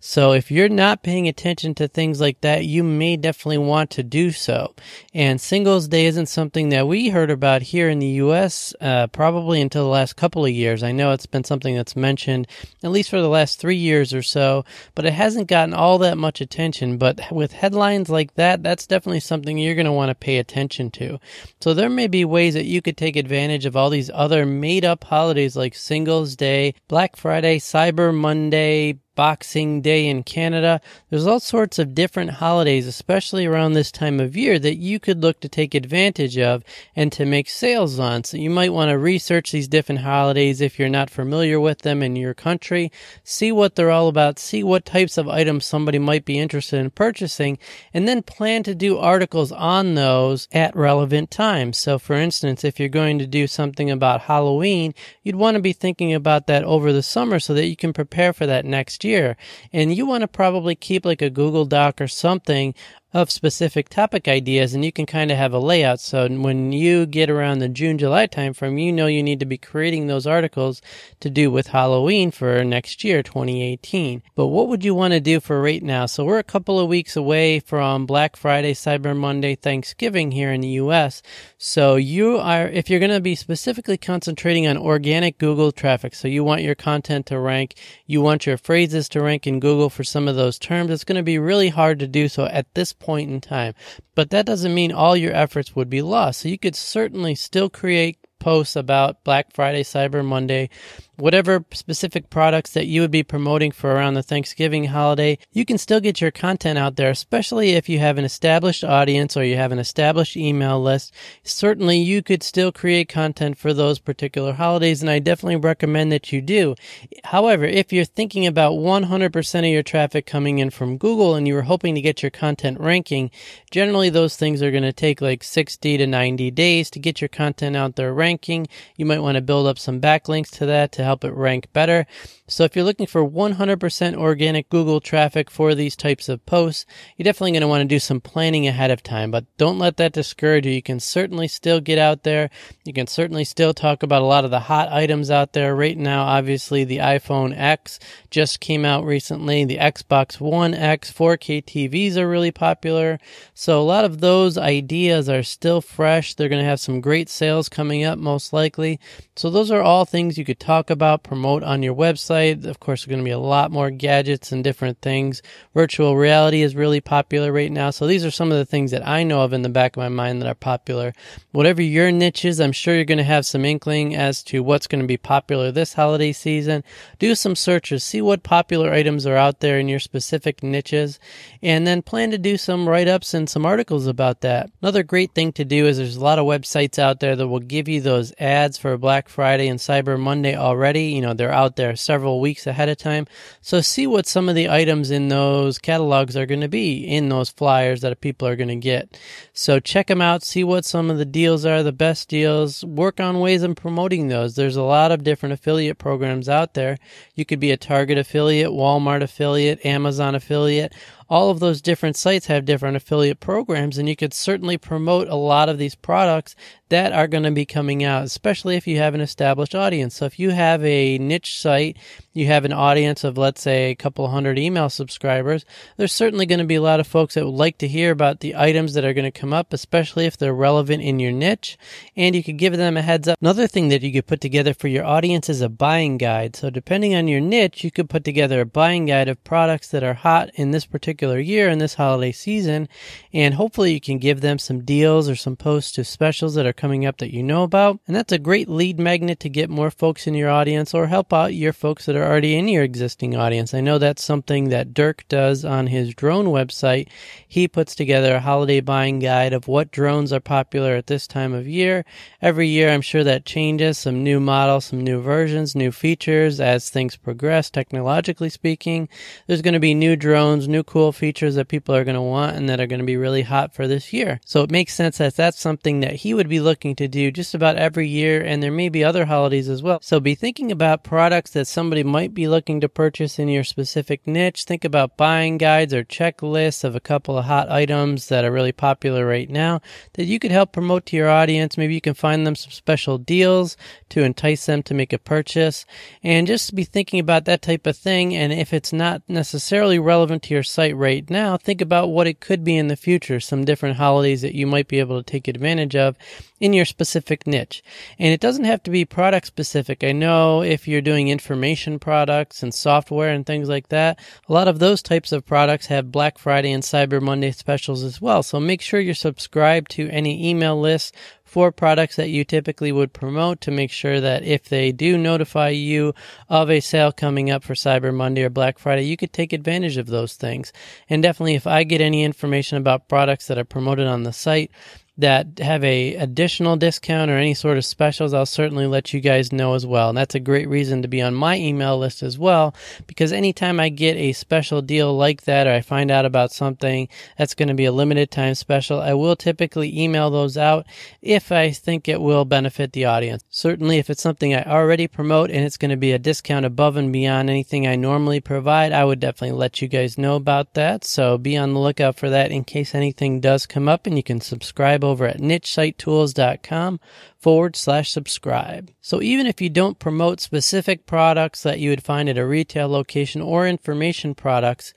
So 0.00 0.32
if 0.32 0.50
you're 0.50 0.68
not 0.68 1.02
paying 1.02 1.26
attention 1.26 1.74
to 1.76 1.88
things 1.88 2.20
like 2.20 2.40
that, 2.42 2.64
you 2.64 2.84
may 2.84 3.07
definitely 3.16 3.58
want 3.58 3.90
to 3.90 4.02
do 4.02 4.30
so. 4.30 4.74
And 5.14 5.40
Singles 5.40 5.88
Day 5.88 6.06
isn't 6.06 6.26
something 6.26 6.68
that 6.68 6.86
we 6.86 7.08
heard 7.08 7.30
about 7.30 7.62
here 7.62 7.88
in 7.88 7.98
the 7.98 8.06
U.S. 8.06 8.74
Uh, 8.80 9.06
probably 9.08 9.60
until 9.60 9.84
the 9.84 9.90
last 9.90 10.16
couple 10.16 10.44
of 10.44 10.50
years. 10.50 10.82
I 10.82 10.92
know 10.92 11.12
it's 11.12 11.26
been 11.26 11.44
something 11.44 11.74
that's 11.74 11.96
mentioned 11.96 12.46
at 12.82 12.90
least 12.90 13.10
for 13.10 13.20
the 13.20 13.28
last 13.28 13.58
three 13.58 13.76
years 13.76 14.14
or 14.14 14.22
so, 14.22 14.64
but 14.94 15.04
it 15.04 15.12
hasn't 15.12 15.48
gotten 15.48 15.74
all 15.74 15.98
that 15.98 16.18
much 16.18 16.40
attention. 16.40 16.98
But 16.98 17.20
with 17.32 17.52
headlines 17.52 18.08
like 18.08 18.34
that, 18.34 18.62
that's 18.62 18.86
definitely 18.86 19.20
something 19.20 19.58
you're 19.58 19.74
going 19.74 19.86
to 19.86 19.92
want 19.92 20.10
to 20.10 20.14
pay 20.14 20.38
attention 20.38 20.90
to. 20.92 21.18
So 21.60 21.74
there 21.74 21.90
may 21.90 22.06
be 22.06 22.24
ways 22.24 22.54
that 22.54 22.66
you 22.66 22.82
could 22.82 22.96
take 22.96 23.16
advantage 23.16 23.66
of 23.66 23.76
all 23.76 23.90
these 23.90 24.10
other 24.12 24.46
made 24.46 24.84
up 24.84 25.04
holidays 25.04 25.56
like 25.56 25.74
Singles 25.74 26.36
Day, 26.36 26.74
Black 26.88 27.16
Friday, 27.16 27.58
Cyber 27.58 28.14
Monday, 28.14 28.98
Boxing 29.18 29.82
Day 29.82 30.06
in 30.06 30.22
Canada. 30.22 30.80
There's 31.10 31.26
all 31.26 31.40
sorts 31.40 31.80
of 31.80 31.92
different 31.92 32.30
holidays, 32.30 32.86
especially 32.86 33.46
around 33.46 33.72
this 33.72 33.90
time 33.90 34.20
of 34.20 34.36
year, 34.36 34.60
that 34.60 34.76
you 34.76 35.00
could 35.00 35.22
look 35.22 35.40
to 35.40 35.48
take 35.48 35.74
advantage 35.74 36.38
of 36.38 36.62
and 36.94 37.10
to 37.10 37.26
make 37.26 37.50
sales 37.50 37.98
on. 37.98 38.22
So 38.22 38.36
you 38.36 38.48
might 38.48 38.72
want 38.72 38.90
to 38.90 38.96
research 38.96 39.50
these 39.50 39.66
different 39.66 40.02
holidays 40.02 40.60
if 40.60 40.78
you're 40.78 40.88
not 40.88 41.10
familiar 41.10 41.58
with 41.58 41.80
them 41.80 42.00
in 42.00 42.14
your 42.14 42.32
country. 42.32 42.92
See 43.24 43.50
what 43.50 43.74
they're 43.74 43.90
all 43.90 44.06
about. 44.06 44.38
See 44.38 44.62
what 44.62 44.84
types 44.84 45.18
of 45.18 45.28
items 45.28 45.64
somebody 45.64 45.98
might 45.98 46.24
be 46.24 46.38
interested 46.38 46.78
in 46.78 46.90
purchasing, 46.90 47.58
and 47.92 48.06
then 48.06 48.22
plan 48.22 48.62
to 48.62 48.74
do 48.76 48.98
articles 48.98 49.50
on 49.50 49.96
those 49.96 50.46
at 50.52 50.76
relevant 50.76 51.32
times. 51.32 51.76
So, 51.76 51.98
for 51.98 52.14
instance, 52.14 52.62
if 52.62 52.78
you're 52.78 52.88
going 52.88 53.18
to 53.18 53.26
do 53.26 53.48
something 53.48 53.90
about 53.90 54.20
Halloween, 54.20 54.94
you'd 55.24 55.34
want 55.34 55.56
to 55.56 55.60
be 55.60 55.72
thinking 55.72 56.14
about 56.14 56.46
that 56.46 56.62
over 56.62 56.92
the 56.92 57.02
summer 57.02 57.40
so 57.40 57.52
that 57.54 57.66
you 57.66 57.74
can 57.74 57.92
prepare 57.92 58.32
for 58.32 58.46
that 58.46 58.64
next 58.64 59.02
year 59.02 59.07
year. 59.08 59.36
And 59.72 59.94
you 59.94 60.06
want 60.06 60.22
to 60.22 60.28
probably 60.28 60.74
keep 60.74 61.04
like 61.04 61.22
a 61.22 61.30
Google 61.30 61.64
Doc 61.64 62.00
or 62.00 62.08
something 62.08 62.74
of 63.14 63.30
specific 63.30 63.88
topic 63.88 64.28
ideas 64.28 64.74
and 64.74 64.84
you 64.84 64.92
can 64.92 65.06
kind 65.06 65.30
of 65.30 65.38
have 65.38 65.54
a 65.54 65.58
layout. 65.58 65.98
So 65.98 66.28
when 66.28 66.72
you 66.72 67.06
get 67.06 67.30
around 67.30 67.58
the 67.58 67.68
June 67.68 67.96
July 67.96 68.26
timeframe 68.26 68.82
you 68.84 68.92
know 68.92 69.06
you 69.06 69.22
need 69.22 69.40
to 69.40 69.46
be 69.46 69.56
creating 69.56 70.06
those 70.06 70.26
articles 70.26 70.82
to 71.20 71.30
do 71.30 71.50
with 71.50 71.68
Halloween 71.68 72.30
for 72.30 72.62
next 72.64 73.02
year 73.04 73.22
2018 73.22 74.22
but 74.34 74.48
what 74.48 74.68
would 74.68 74.84
you 74.84 74.94
want 74.94 75.14
to 75.14 75.20
do 75.20 75.40
for 75.40 75.62
right 75.62 75.82
now? 75.82 76.04
So 76.04 76.22
we're 76.22 76.38
a 76.38 76.44
couple 76.44 76.78
of 76.78 76.88
weeks 76.88 77.16
away 77.16 77.60
from 77.60 78.04
Black 78.04 78.36
Friday 78.36 78.74
Cyber 78.74 79.16
Monday 79.16 79.54
Thanksgiving 79.54 80.30
here 80.30 80.52
in 80.52 80.60
the 80.60 80.68
US 80.68 81.22
so 81.56 81.96
you 81.96 82.36
are 82.36 82.68
if 82.68 82.90
you're 82.90 83.00
going 83.00 83.10
to 83.10 83.20
be 83.20 83.34
specifically 83.34 83.96
concentrating 83.96 84.66
on 84.66 84.76
organic 84.76 85.38
Google 85.38 85.72
traffic 85.72 86.14
so 86.14 86.28
you 86.28 86.44
want 86.44 86.60
your 86.60 86.74
content 86.74 87.24
to 87.26 87.38
rank 87.38 87.74
you 88.06 88.20
want 88.20 88.44
your 88.44 88.58
phrases 88.58 89.08
to 89.08 89.22
rank 89.22 89.46
in 89.46 89.60
Google 89.60 89.88
for 89.88 90.04
some 90.04 90.28
of 90.28 90.36
those 90.36 90.58
terms 90.58 90.90
it's 90.90 91.04
going 91.04 91.16
to 91.16 91.22
be 91.22 91.38
really 91.38 91.70
hard 91.70 91.98
to 92.00 92.06
do 92.06 92.28
so 92.28 92.44
at 92.44 92.74
this 92.74 92.92
point 92.98 93.30
in 93.30 93.40
time. 93.40 93.74
But 94.14 94.30
that 94.30 94.46
doesn't 94.46 94.74
mean 94.74 94.92
all 94.92 95.16
your 95.16 95.34
efforts 95.34 95.74
would 95.74 95.90
be 95.90 96.02
lost. 96.02 96.40
So 96.40 96.48
you 96.48 96.58
could 96.58 96.76
certainly 96.76 97.34
still 97.34 97.70
create 97.70 98.18
posts 98.38 98.76
about 98.76 99.24
Black 99.24 99.52
Friday, 99.52 99.82
Cyber 99.82 100.24
Monday, 100.24 100.70
whatever 101.18 101.64
specific 101.72 102.30
products 102.30 102.72
that 102.72 102.86
you 102.86 103.00
would 103.00 103.10
be 103.10 103.22
promoting 103.22 103.72
for 103.72 103.90
around 103.90 104.14
the 104.14 104.22
Thanksgiving 104.22 104.84
holiday, 104.84 105.36
you 105.52 105.64
can 105.64 105.76
still 105.76 106.00
get 106.00 106.20
your 106.20 106.30
content 106.30 106.78
out 106.78 106.96
there, 106.96 107.10
especially 107.10 107.70
if 107.70 107.88
you 107.88 107.98
have 107.98 108.18
an 108.18 108.24
established 108.24 108.84
audience 108.84 109.36
or 109.36 109.44
you 109.44 109.56
have 109.56 109.72
an 109.72 109.78
established 109.78 110.36
email 110.36 110.80
list. 110.80 111.12
Certainly 111.42 111.98
you 111.98 112.22
could 112.22 112.42
still 112.42 112.70
create 112.70 113.08
content 113.08 113.58
for 113.58 113.74
those 113.74 113.98
particular 113.98 114.52
holidays, 114.52 115.02
and 115.02 115.10
I 115.10 115.18
definitely 115.18 115.56
recommend 115.56 116.12
that 116.12 116.32
you 116.32 116.40
do. 116.40 116.76
However, 117.24 117.64
if 117.64 117.92
you're 117.92 118.04
thinking 118.04 118.46
about 118.46 118.72
100% 118.74 119.58
of 119.58 119.64
your 119.64 119.82
traffic 119.82 120.24
coming 120.24 120.60
in 120.60 120.70
from 120.70 120.98
Google 120.98 121.34
and 121.34 121.48
you 121.48 121.54
were 121.54 121.62
hoping 121.62 121.94
to 121.96 122.00
get 122.00 122.22
your 122.22 122.30
content 122.30 122.78
ranking, 122.78 123.30
generally 123.70 124.08
those 124.08 124.36
things 124.36 124.62
are 124.62 124.70
going 124.70 124.82
to 124.84 124.92
take 124.92 125.20
like 125.20 125.42
60 125.42 125.98
to 125.98 126.06
90 126.06 126.50
days 126.52 126.90
to 126.90 127.00
get 127.00 127.20
your 127.20 127.28
content 127.28 127.76
out 127.76 127.96
there 127.96 128.14
ranking. 128.14 128.68
You 128.96 129.04
might 129.04 129.22
want 129.22 129.34
to 129.34 129.40
build 129.40 129.66
up 129.66 129.78
some 129.78 130.00
backlinks 130.00 130.50
to 130.58 130.66
that 130.66 130.92
to 130.92 131.07
help 131.08 131.24
it 131.24 131.32
rank 131.32 131.72
better. 131.72 132.06
So 132.50 132.64
if 132.64 132.74
you're 132.74 132.84
looking 132.84 133.06
for 133.06 133.28
100% 133.28 134.16
organic 134.16 134.70
Google 134.70 135.02
traffic 135.02 135.50
for 135.50 135.74
these 135.74 135.94
types 135.94 136.30
of 136.30 136.44
posts, 136.46 136.86
you're 137.14 137.24
definitely 137.24 137.52
going 137.52 137.60
to 137.60 137.68
want 137.68 137.82
to 137.82 137.94
do 137.94 137.98
some 137.98 138.22
planning 138.22 138.66
ahead 138.66 138.90
of 138.90 139.02
time, 139.02 139.30
but 139.30 139.44
don't 139.58 139.78
let 139.78 139.98
that 139.98 140.14
discourage 140.14 140.64
you. 140.64 140.72
You 140.72 140.82
can 140.82 140.98
certainly 140.98 141.46
still 141.46 141.78
get 141.78 141.98
out 141.98 142.22
there. 142.22 142.48
You 142.86 142.94
can 142.94 143.06
certainly 143.06 143.44
still 143.44 143.74
talk 143.74 144.02
about 144.02 144.22
a 144.22 144.24
lot 144.24 144.46
of 144.46 144.50
the 144.50 144.60
hot 144.60 144.90
items 144.90 145.30
out 145.30 145.52
there 145.52 145.76
right 145.76 145.98
now. 145.98 146.22
Obviously, 146.24 146.84
the 146.84 146.98
iPhone 146.98 147.54
X 147.54 148.00
just 148.30 148.60
came 148.60 148.86
out 148.86 149.04
recently. 149.04 149.66
The 149.66 149.76
Xbox 149.76 150.40
One 150.40 150.72
X 150.72 151.12
4K 151.12 151.62
TVs 151.62 152.16
are 152.16 152.26
really 152.26 152.50
popular. 152.50 153.20
So 153.52 153.78
a 153.78 153.84
lot 153.84 154.06
of 154.06 154.20
those 154.20 154.56
ideas 154.56 155.28
are 155.28 155.42
still 155.42 155.82
fresh. 155.82 156.32
They're 156.32 156.48
going 156.48 156.62
to 156.62 156.68
have 156.68 156.80
some 156.80 157.02
great 157.02 157.28
sales 157.28 157.68
coming 157.68 158.04
up 158.04 158.18
most 158.18 158.54
likely. 158.54 158.98
So 159.36 159.50
those 159.50 159.70
are 159.70 159.82
all 159.82 160.06
things 160.06 160.38
you 160.38 160.46
could 160.46 160.58
talk 160.58 160.88
about, 160.88 161.22
promote 161.22 161.62
on 161.62 161.82
your 161.82 161.94
website 161.94 162.37
website. 162.38 162.66
Of 162.66 162.80
course, 162.80 163.02
there's 163.02 163.10
going 163.10 163.24
to 163.24 163.24
be 163.24 163.30
a 163.30 163.38
lot 163.38 163.70
more 163.70 163.90
gadgets 163.90 164.52
and 164.52 164.62
different 164.64 165.00
things. 165.00 165.42
Virtual 165.74 166.16
reality 166.16 166.62
is 166.62 166.74
really 166.74 167.00
popular 167.00 167.52
right 167.52 167.70
now. 167.70 167.90
So 167.90 168.06
these 168.06 168.24
are 168.24 168.30
some 168.30 168.50
of 168.50 168.58
the 168.58 168.64
things 168.64 168.90
that 168.90 169.06
I 169.06 169.22
know 169.22 169.42
of 169.42 169.52
in 169.52 169.62
the 169.62 169.68
back 169.68 169.96
of 169.96 170.00
my 170.00 170.08
mind 170.08 170.40
that 170.40 170.48
are 170.48 170.54
popular. 170.54 171.12
Whatever 171.52 171.82
your 171.82 172.10
niche 172.10 172.44
is, 172.44 172.60
I'm 172.60 172.72
sure 172.72 172.94
you're 172.94 173.04
going 173.04 173.18
to 173.18 173.24
have 173.24 173.46
some 173.46 173.64
inkling 173.64 174.14
as 174.14 174.42
to 174.44 174.62
what's 174.62 174.86
going 174.86 175.02
to 175.02 175.06
be 175.06 175.16
popular 175.16 175.70
this 175.70 175.94
holiday 175.94 176.32
season. 176.32 176.84
Do 177.18 177.34
some 177.34 177.56
searches, 177.56 178.04
see 178.04 178.22
what 178.22 178.42
popular 178.42 178.92
items 178.92 179.26
are 179.26 179.36
out 179.36 179.60
there 179.60 179.78
in 179.78 179.88
your 179.88 180.00
specific 180.00 180.62
niches, 180.62 181.18
and 181.62 181.86
then 181.86 182.02
plan 182.02 182.30
to 182.30 182.38
do 182.38 182.56
some 182.56 182.88
write 182.88 183.08
ups 183.08 183.34
and 183.34 183.48
some 183.48 183.66
articles 183.66 184.06
about 184.06 184.40
that. 184.42 184.70
Another 184.82 185.02
great 185.02 185.34
thing 185.34 185.52
to 185.52 185.64
do 185.64 185.86
is 185.86 185.96
there's 185.96 186.16
a 186.16 186.20
lot 186.20 186.38
of 186.38 186.46
websites 186.46 186.98
out 186.98 187.20
there 187.20 187.36
that 187.36 187.48
will 187.48 187.58
give 187.58 187.88
you 187.88 188.00
those 188.00 188.32
ads 188.38 188.78
for 188.78 188.96
Black 188.96 189.28
Friday 189.28 189.68
and 189.68 189.78
Cyber 189.78 190.18
Monday 190.18 190.56
already. 190.56 191.04
You 191.06 191.20
know, 191.20 191.34
they're 191.34 191.52
out 191.52 191.76
there 191.76 191.96
several 191.96 192.27
several 192.28 192.40
weeks 192.40 192.66
ahead 192.66 192.90
of 192.90 192.98
time. 192.98 193.26
So 193.62 193.80
see 193.80 194.06
what 194.06 194.26
some 194.26 194.50
of 194.50 194.54
the 194.54 194.68
items 194.68 195.10
in 195.10 195.28
those 195.28 195.78
catalogs 195.78 196.36
are 196.36 196.44
going 196.44 196.60
to 196.60 196.68
be 196.68 196.98
in 196.98 197.30
those 197.30 197.48
flyers 197.48 198.02
that 198.02 198.20
people 198.20 198.46
are 198.46 198.56
going 198.56 198.68
to 198.68 198.76
get. 198.76 199.18
So 199.54 199.80
check 199.80 200.08
them 200.08 200.20
out, 200.20 200.42
see 200.42 200.62
what 200.62 200.84
some 200.84 201.10
of 201.10 201.16
the 201.16 201.24
deals 201.24 201.64
are, 201.64 201.82
the 201.82 201.90
best 201.90 202.28
deals, 202.28 202.84
work 202.84 203.18
on 203.18 203.40
ways 203.40 203.62
of 203.62 203.76
promoting 203.76 204.28
those. 204.28 204.56
There's 204.56 204.76
a 204.76 204.82
lot 204.82 205.10
of 205.10 205.24
different 205.24 205.54
affiliate 205.54 205.96
programs 205.96 206.50
out 206.50 206.74
there. 206.74 206.98
You 207.34 207.46
could 207.46 207.60
be 207.60 207.70
a 207.70 207.78
Target 207.78 208.18
affiliate, 208.18 208.72
Walmart 208.72 209.22
affiliate, 209.22 209.86
Amazon 209.86 210.34
affiliate 210.34 210.92
all 211.28 211.50
of 211.50 211.60
those 211.60 211.82
different 211.82 212.16
sites 212.16 212.46
have 212.46 212.64
different 212.64 212.96
affiliate 212.96 213.40
programs, 213.40 213.98
and 213.98 214.08
you 214.08 214.16
could 214.16 214.32
certainly 214.32 214.78
promote 214.78 215.28
a 215.28 215.34
lot 215.34 215.68
of 215.68 215.76
these 215.76 215.94
products 215.94 216.56
that 216.88 217.12
are 217.12 217.26
going 217.26 217.42
to 217.42 217.50
be 217.50 217.66
coming 217.66 218.02
out, 218.02 218.24
especially 218.24 218.76
if 218.76 218.86
you 218.86 218.96
have 218.96 219.14
an 219.14 219.20
established 219.20 219.74
audience. 219.74 220.14
So 220.16 220.24
if 220.24 220.38
you 220.38 220.50
have 220.50 220.82
a 220.82 221.18
niche 221.18 221.60
site, 221.60 221.98
you 222.32 222.46
have 222.46 222.64
an 222.64 222.72
audience 222.72 223.24
of, 223.24 223.36
let's 223.36 223.60
say, 223.60 223.90
a 223.90 223.94
couple 223.94 224.26
hundred 224.28 224.58
email 224.58 224.88
subscribers, 224.88 225.66
there's 225.98 226.14
certainly 226.14 226.46
going 226.46 226.60
to 226.60 226.64
be 226.64 226.76
a 226.76 226.80
lot 226.80 226.98
of 226.98 227.06
folks 227.06 227.34
that 227.34 227.44
would 227.44 227.54
like 227.54 227.76
to 227.78 227.88
hear 227.88 228.10
about 228.10 228.40
the 228.40 228.56
items 228.56 228.94
that 228.94 229.04
are 229.04 229.12
going 229.12 229.30
to 229.30 229.40
come 229.40 229.52
up, 229.52 229.74
especially 229.74 230.24
if 230.24 230.38
they're 230.38 230.54
relevant 230.54 231.02
in 231.02 231.18
your 231.18 231.32
niche, 231.32 231.76
and 232.16 232.34
you 232.34 232.42
could 232.42 232.56
give 232.56 232.76
them 232.78 232.96
a 232.96 233.02
heads 233.02 233.28
up. 233.28 233.36
Another 233.42 233.66
thing 233.66 233.88
that 233.88 234.02
you 234.02 234.12
could 234.12 234.26
put 234.26 234.40
together 234.40 234.72
for 234.72 234.88
your 234.88 235.04
audience 235.04 235.50
is 235.50 235.60
a 235.60 235.68
buying 235.68 236.16
guide. 236.16 236.56
So 236.56 236.70
depending 236.70 237.14
on 237.14 237.28
your 237.28 237.40
niche, 237.40 237.84
you 237.84 237.90
could 237.90 238.08
put 238.08 238.24
together 238.24 238.62
a 238.62 238.66
buying 238.66 239.04
guide 239.04 239.28
of 239.28 239.44
products 239.44 239.88
that 239.88 240.02
are 240.02 240.14
hot 240.14 240.50
in 240.54 240.70
this 240.70 240.86
particular 240.86 241.17
particular 241.18 241.40
year 241.40 241.68
in 241.68 241.80
this 241.80 241.94
holiday 241.94 242.30
season. 242.30 242.88
And 243.32 243.54
hopefully 243.54 243.92
you 243.92 244.00
can 244.00 244.18
give 244.18 244.40
them 244.40 244.56
some 244.56 244.84
deals 244.84 245.28
or 245.28 245.34
some 245.34 245.56
posts 245.56 245.90
to 245.92 246.04
specials 246.04 246.54
that 246.54 246.64
are 246.64 246.72
coming 246.72 247.04
up 247.04 247.18
that 247.18 247.34
you 247.34 247.42
know 247.42 247.64
about. 247.64 247.98
And 248.06 248.14
that's 248.14 248.32
a 248.32 248.38
great 248.38 248.68
lead 248.68 249.00
magnet 249.00 249.40
to 249.40 249.48
get 249.48 249.68
more 249.68 249.90
folks 249.90 250.28
in 250.28 250.34
your 250.34 250.48
audience 250.48 250.94
or 250.94 251.08
help 251.08 251.32
out 251.32 251.54
your 251.54 251.72
folks 251.72 252.06
that 252.06 252.14
are 252.14 252.24
already 252.24 252.54
in 252.54 252.68
your 252.68 252.84
existing 252.84 253.34
audience. 253.34 253.74
I 253.74 253.80
know 253.80 253.98
that's 253.98 254.22
something 254.22 254.68
that 254.68 254.94
Dirk 254.94 255.24
does 255.28 255.64
on 255.64 255.88
his 255.88 256.14
drone 256.14 256.46
website. 256.46 257.08
He 257.48 257.66
puts 257.66 257.96
together 257.96 258.36
a 258.36 258.40
holiday 258.40 258.80
buying 258.80 259.18
guide 259.18 259.52
of 259.52 259.66
what 259.66 259.90
drones 259.90 260.32
are 260.32 260.38
popular 260.38 260.94
at 260.94 261.08
this 261.08 261.26
time 261.26 261.52
of 261.52 261.66
year. 261.66 262.04
Every 262.40 262.68
year, 262.68 262.90
I'm 262.90 263.00
sure 263.00 263.24
that 263.24 263.44
changes 263.44 263.98
some 263.98 264.22
new 264.22 264.38
models, 264.38 264.84
some 264.84 265.02
new 265.02 265.20
versions, 265.20 265.74
new 265.74 265.90
features 265.90 266.60
as 266.60 266.88
things 266.88 267.16
progress, 267.16 267.70
technologically 267.70 268.50
speaking. 268.50 269.08
There's 269.48 269.62
going 269.62 269.74
to 269.74 269.80
be 269.80 269.94
new 269.94 270.14
drones, 270.14 270.68
new 270.68 270.84
cool 270.84 271.07
features 271.12 271.54
that 271.54 271.68
people 271.68 271.94
are 271.94 272.04
going 272.04 272.14
to 272.14 272.22
want 272.22 272.56
and 272.56 272.68
that 272.68 272.80
are 272.80 272.86
going 272.86 273.00
to 273.00 273.06
be 273.06 273.16
really 273.16 273.42
hot 273.42 273.74
for 273.74 273.86
this 273.86 274.12
year. 274.12 274.40
So 274.44 274.62
it 274.62 274.70
makes 274.70 274.94
sense 274.94 275.18
that 275.18 275.36
that's 275.36 275.60
something 275.60 276.00
that 276.00 276.16
he 276.16 276.34
would 276.34 276.48
be 276.48 276.60
looking 276.60 276.94
to 276.96 277.08
do 277.08 277.30
just 277.30 277.54
about 277.54 277.76
every 277.76 278.08
year. 278.08 278.42
And 278.42 278.62
there 278.62 278.72
may 278.72 278.88
be 278.88 279.04
other 279.04 279.26
holidays 279.26 279.68
as 279.68 279.82
well. 279.82 280.00
So 280.02 280.20
be 280.20 280.34
thinking 280.34 280.72
about 280.72 281.04
products 281.04 281.50
that 281.52 281.66
somebody 281.66 282.02
might 282.02 282.34
be 282.34 282.48
looking 282.48 282.80
to 282.80 282.88
purchase 282.88 283.38
in 283.38 283.48
your 283.48 283.64
specific 283.64 284.26
niche. 284.26 284.64
Think 284.64 284.84
about 284.84 285.16
buying 285.16 285.58
guides 285.58 285.94
or 285.94 286.04
checklists 286.04 286.84
of 286.84 286.94
a 286.94 287.00
couple 287.00 287.38
of 287.38 287.44
hot 287.44 287.70
items 287.70 288.28
that 288.28 288.44
are 288.44 288.52
really 288.52 288.72
popular 288.72 289.26
right 289.26 289.48
now 289.48 289.80
that 290.14 290.24
you 290.24 290.38
could 290.38 290.50
help 290.50 290.72
promote 290.72 291.06
to 291.06 291.16
your 291.16 291.28
audience. 291.28 291.76
Maybe 291.78 291.94
you 291.94 292.00
can 292.00 292.14
find 292.14 292.46
them 292.46 292.54
some 292.54 292.72
special 292.72 293.18
deals 293.18 293.76
to 294.10 294.22
entice 294.22 294.66
them 294.66 294.82
to 294.84 294.94
make 294.94 295.12
a 295.12 295.18
purchase 295.18 295.86
and 296.22 296.46
just 296.46 296.74
be 296.74 296.84
thinking 296.84 297.20
about 297.20 297.44
that 297.44 297.62
type 297.62 297.86
of 297.86 297.96
thing. 297.96 298.34
And 298.34 298.52
if 298.52 298.72
it's 298.72 298.92
not 298.92 299.22
necessarily 299.28 299.98
relevant 299.98 300.42
to 300.44 300.54
your 300.54 300.62
site 300.62 300.96
right 300.98 301.28
now, 301.30 301.56
think 301.56 301.80
about 301.80 302.10
what 302.10 302.26
it 302.26 302.40
could 302.40 302.64
be 302.64 302.76
in 302.76 302.88
the 302.88 302.96
future, 302.96 303.40
some 303.40 303.64
different 303.64 303.96
holidays 303.96 304.42
that 304.42 304.54
you 304.54 304.66
might 304.66 304.88
be 304.88 304.98
able 304.98 305.22
to 305.22 305.22
take 305.22 305.48
advantage 305.48 305.96
of 305.96 306.16
in 306.60 306.72
your 306.72 306.84
specific 306.84 307.46
niche. 307.46 307.82
And 308.18 308.32
it 308.32 308.40
doesn't 308.40 308.64
have 308.64 308.82
to 308.82 308.90
be 308.90 309.04
product 309.04 309.46
specific. 309.46 310.02
I 310.02 310.12
know 310.12 310.62
if 310.62 310.88
you're 310.88 311.00
doing 311.00 311.28
information 311.28 311.98
products 311.98 312.62
and 312.62 312.74
software 312.74 313.30
and 313.30 313.46
things 313.46 313.68
like 313.68 313.88
that, 313.88 314.18
a 314.48 314.52
lot 314.52 314.68
of 314.68 314.78
those 314.78 315.02
types 315.02 315.32
of 315.32 315.46
products 315.46 315.86
have 315.86 316.12
Black 316.12 316.38
Friday 316.38 316.72
and 316.72 316.82
Cyber 316.82 317.22
Monday 317.22 317.52
specials 317.52 318.02
as 318.02 318.20
well. 318.20 318.42
So 318.42 318.58
make 318.58 318.82
sure 318.82 319.00
you're 319.00 319.14
subscribed 319.14 319.90
to 319.92 320.08
any 320.10 320.50
email 320.50 320.78
lists 320.78 321.12
for 321.48 321.72
products 321.72 322.16
that 322.16 322.28
you 322.28 322.44
typically 322.44 322.92
would 322.92 323.12
promote 323.12 323.60
to 323.62 323.70
make 323.70 323.90
sure 323.90 324.20
that 324.20 324.44
if 324.44 324.68
they 324.68 324.92
do 324.92 325.16
notify 325.16 325.70
you 325.70 326.14
of 326.48 326.70
a 326.70 326.80
sale 326.80 327.10
coming 327.10 327.50
up 327.50 327.64
for 327.64 327.74
Cyber 327.74 328.14
Monday 328.14 328.42
or 328.42 328.50
Black 328.50 328.78
Friday, 328.78 329.04
you 329.04 329.16
could 329.16 329.32
take 329.32 329.52
advantage 329.54 329.96
of 329.96 330.06
those 330.06 330.34
things. 330.34 330.72
And 331.08 331.22
definitely 331.22 331.54
if 331.54 331.66
I 331.66 331.84
get 331.84 332.02
any 332.02 332.22
information 332.22 332.76
about 332.76 333.08
products 333.08 333.46
that 333.46 333.56
are 333.56 333.64
promoted 333.64 334.06
on 334.06 334.24
the 334.24 334.32
site, 334.32 334.70
that 335.18 335.58
have 335.58 335.82
a 335.82 336.14
additional 336.14 336.76
discount 336.76 337.30
or 337.30 337.36
any 337.36 337.52
sort 337.52 337.76
of 337.76 337.84
specials, 337.84 338.32
I'll 338.32 338.46
certainly 338.46 338.86
let 338.86 339.12
you 339.12 339.20
guys 339.20 339.52
know 339.52 339.74
as 339.74 339.84
well. 339.84 340.08
And 340.10 340.16
that's 340.16 340.36
a 340.36 340.40
great 340.40 340.68
reason 340.68 341.02
to 341.02 341.08
be 341.08 341.20
on 341.20 341.34
my 341.34 341.56
email 341.56 341.98
list 341.98 342.22
as 342.22 342.38
well, 342.38 342.74
because 343.06 343.32
anytime 343.32 343.80
I 343.80 343.88
get 343.88 344.16
a 344.16 344.32
special 344.32 344.80
deal 344.80 345.16
like 345.16 345.42
that 345.42 345.66
or 345.66 345.72
I 345.72 345.80
find 345.80 346.10
out 346.10 346.24
about 346.24 346.52
something 346.52 347.08
that's 347.36 347.54
going 347.54 347.68
to 347.68 347.74
be 347.74 347.84
a 347.84 347.92
limited 347.92 348.30
time 348.30 348.54
special, 348.54 349.00
I 349.00 349.14
will 349.14 349.34
typically 349.34 349.98
email 350.00 350.30
those 350.30 350.56
out 350.56 350.86
if 351.20 351.50
I 351.50 351.70
think 351.72 352.08
it 352.08 352.20
will 352.20 352.44
benefit 352.44 352.92
the 352.92 353.06
audience. 353.06 353.42
Certainly, 353.50 353.98
if 353.98 354.10
it's 354.10 354.22
something 354.22 354.54
I 354.54 354.62
already 354.62 355.08
promote 355.08 355.50
and 355.50 355.64
it's 355.64 355.76
going 355.76 355.90
to 355.90 355.96
be 355.96 356.12
a 356.12 356.18
discount 356.18 356.64
above 356.64 356.96
and 356.96 357.12
beyond 357.12 357.50
anything 357.50 357.86
I 357.86 357.96
normally 357.96 358.40
provide, 358.40 358.92
I 358.92 359.04
would 359.04 359.18
definitely 359.18 359.58
let 359.58 359.82
you 359.82 359.88
guys 359.88 360.16
know 360.16 360.36
about 360.36 360.74
that. 360.74 361.04
So 361.04 361.38
be 361.38 361.56
on 361.56 361.74
the 361.74 361.80
lookout 361.80 362.16
for 362.16 362.30
that 362.30 362.52
in 362.52 362.62
case 362.62 362.94
anything 362.94 363.40
does 363.40 363.66
come 363.66 363.88
up 363.88 364.06
and 364.06 364.16
you 364.16 364.22
can 364.22 364.40
subscribe 364.40 365.07
over 365.08 365.26
at 365.26 365.38
nichesitetools.com 365.38 367.00
forward 367.38 367.74
slash 367.74 368.10
subscribe. 368.10 368.92
So 369.00 369.20
even 369.20 369.46
if 369.46 369.60
you 369.60 369.70
don't 369.70 369.98
promote 369.98 370.40
specific 370.40 371.06
products 371.06 371.62
that 371.62 371.80
you 371.80 371.90
would 371.90 372.04
find 372.04 372.28
at 372.28 372.38
a 372.38 372.46
retail 372.46 372.88
location 372.88 373.40
or 373.40 373.66
information 373.66 374.34
products, 374.34 374.94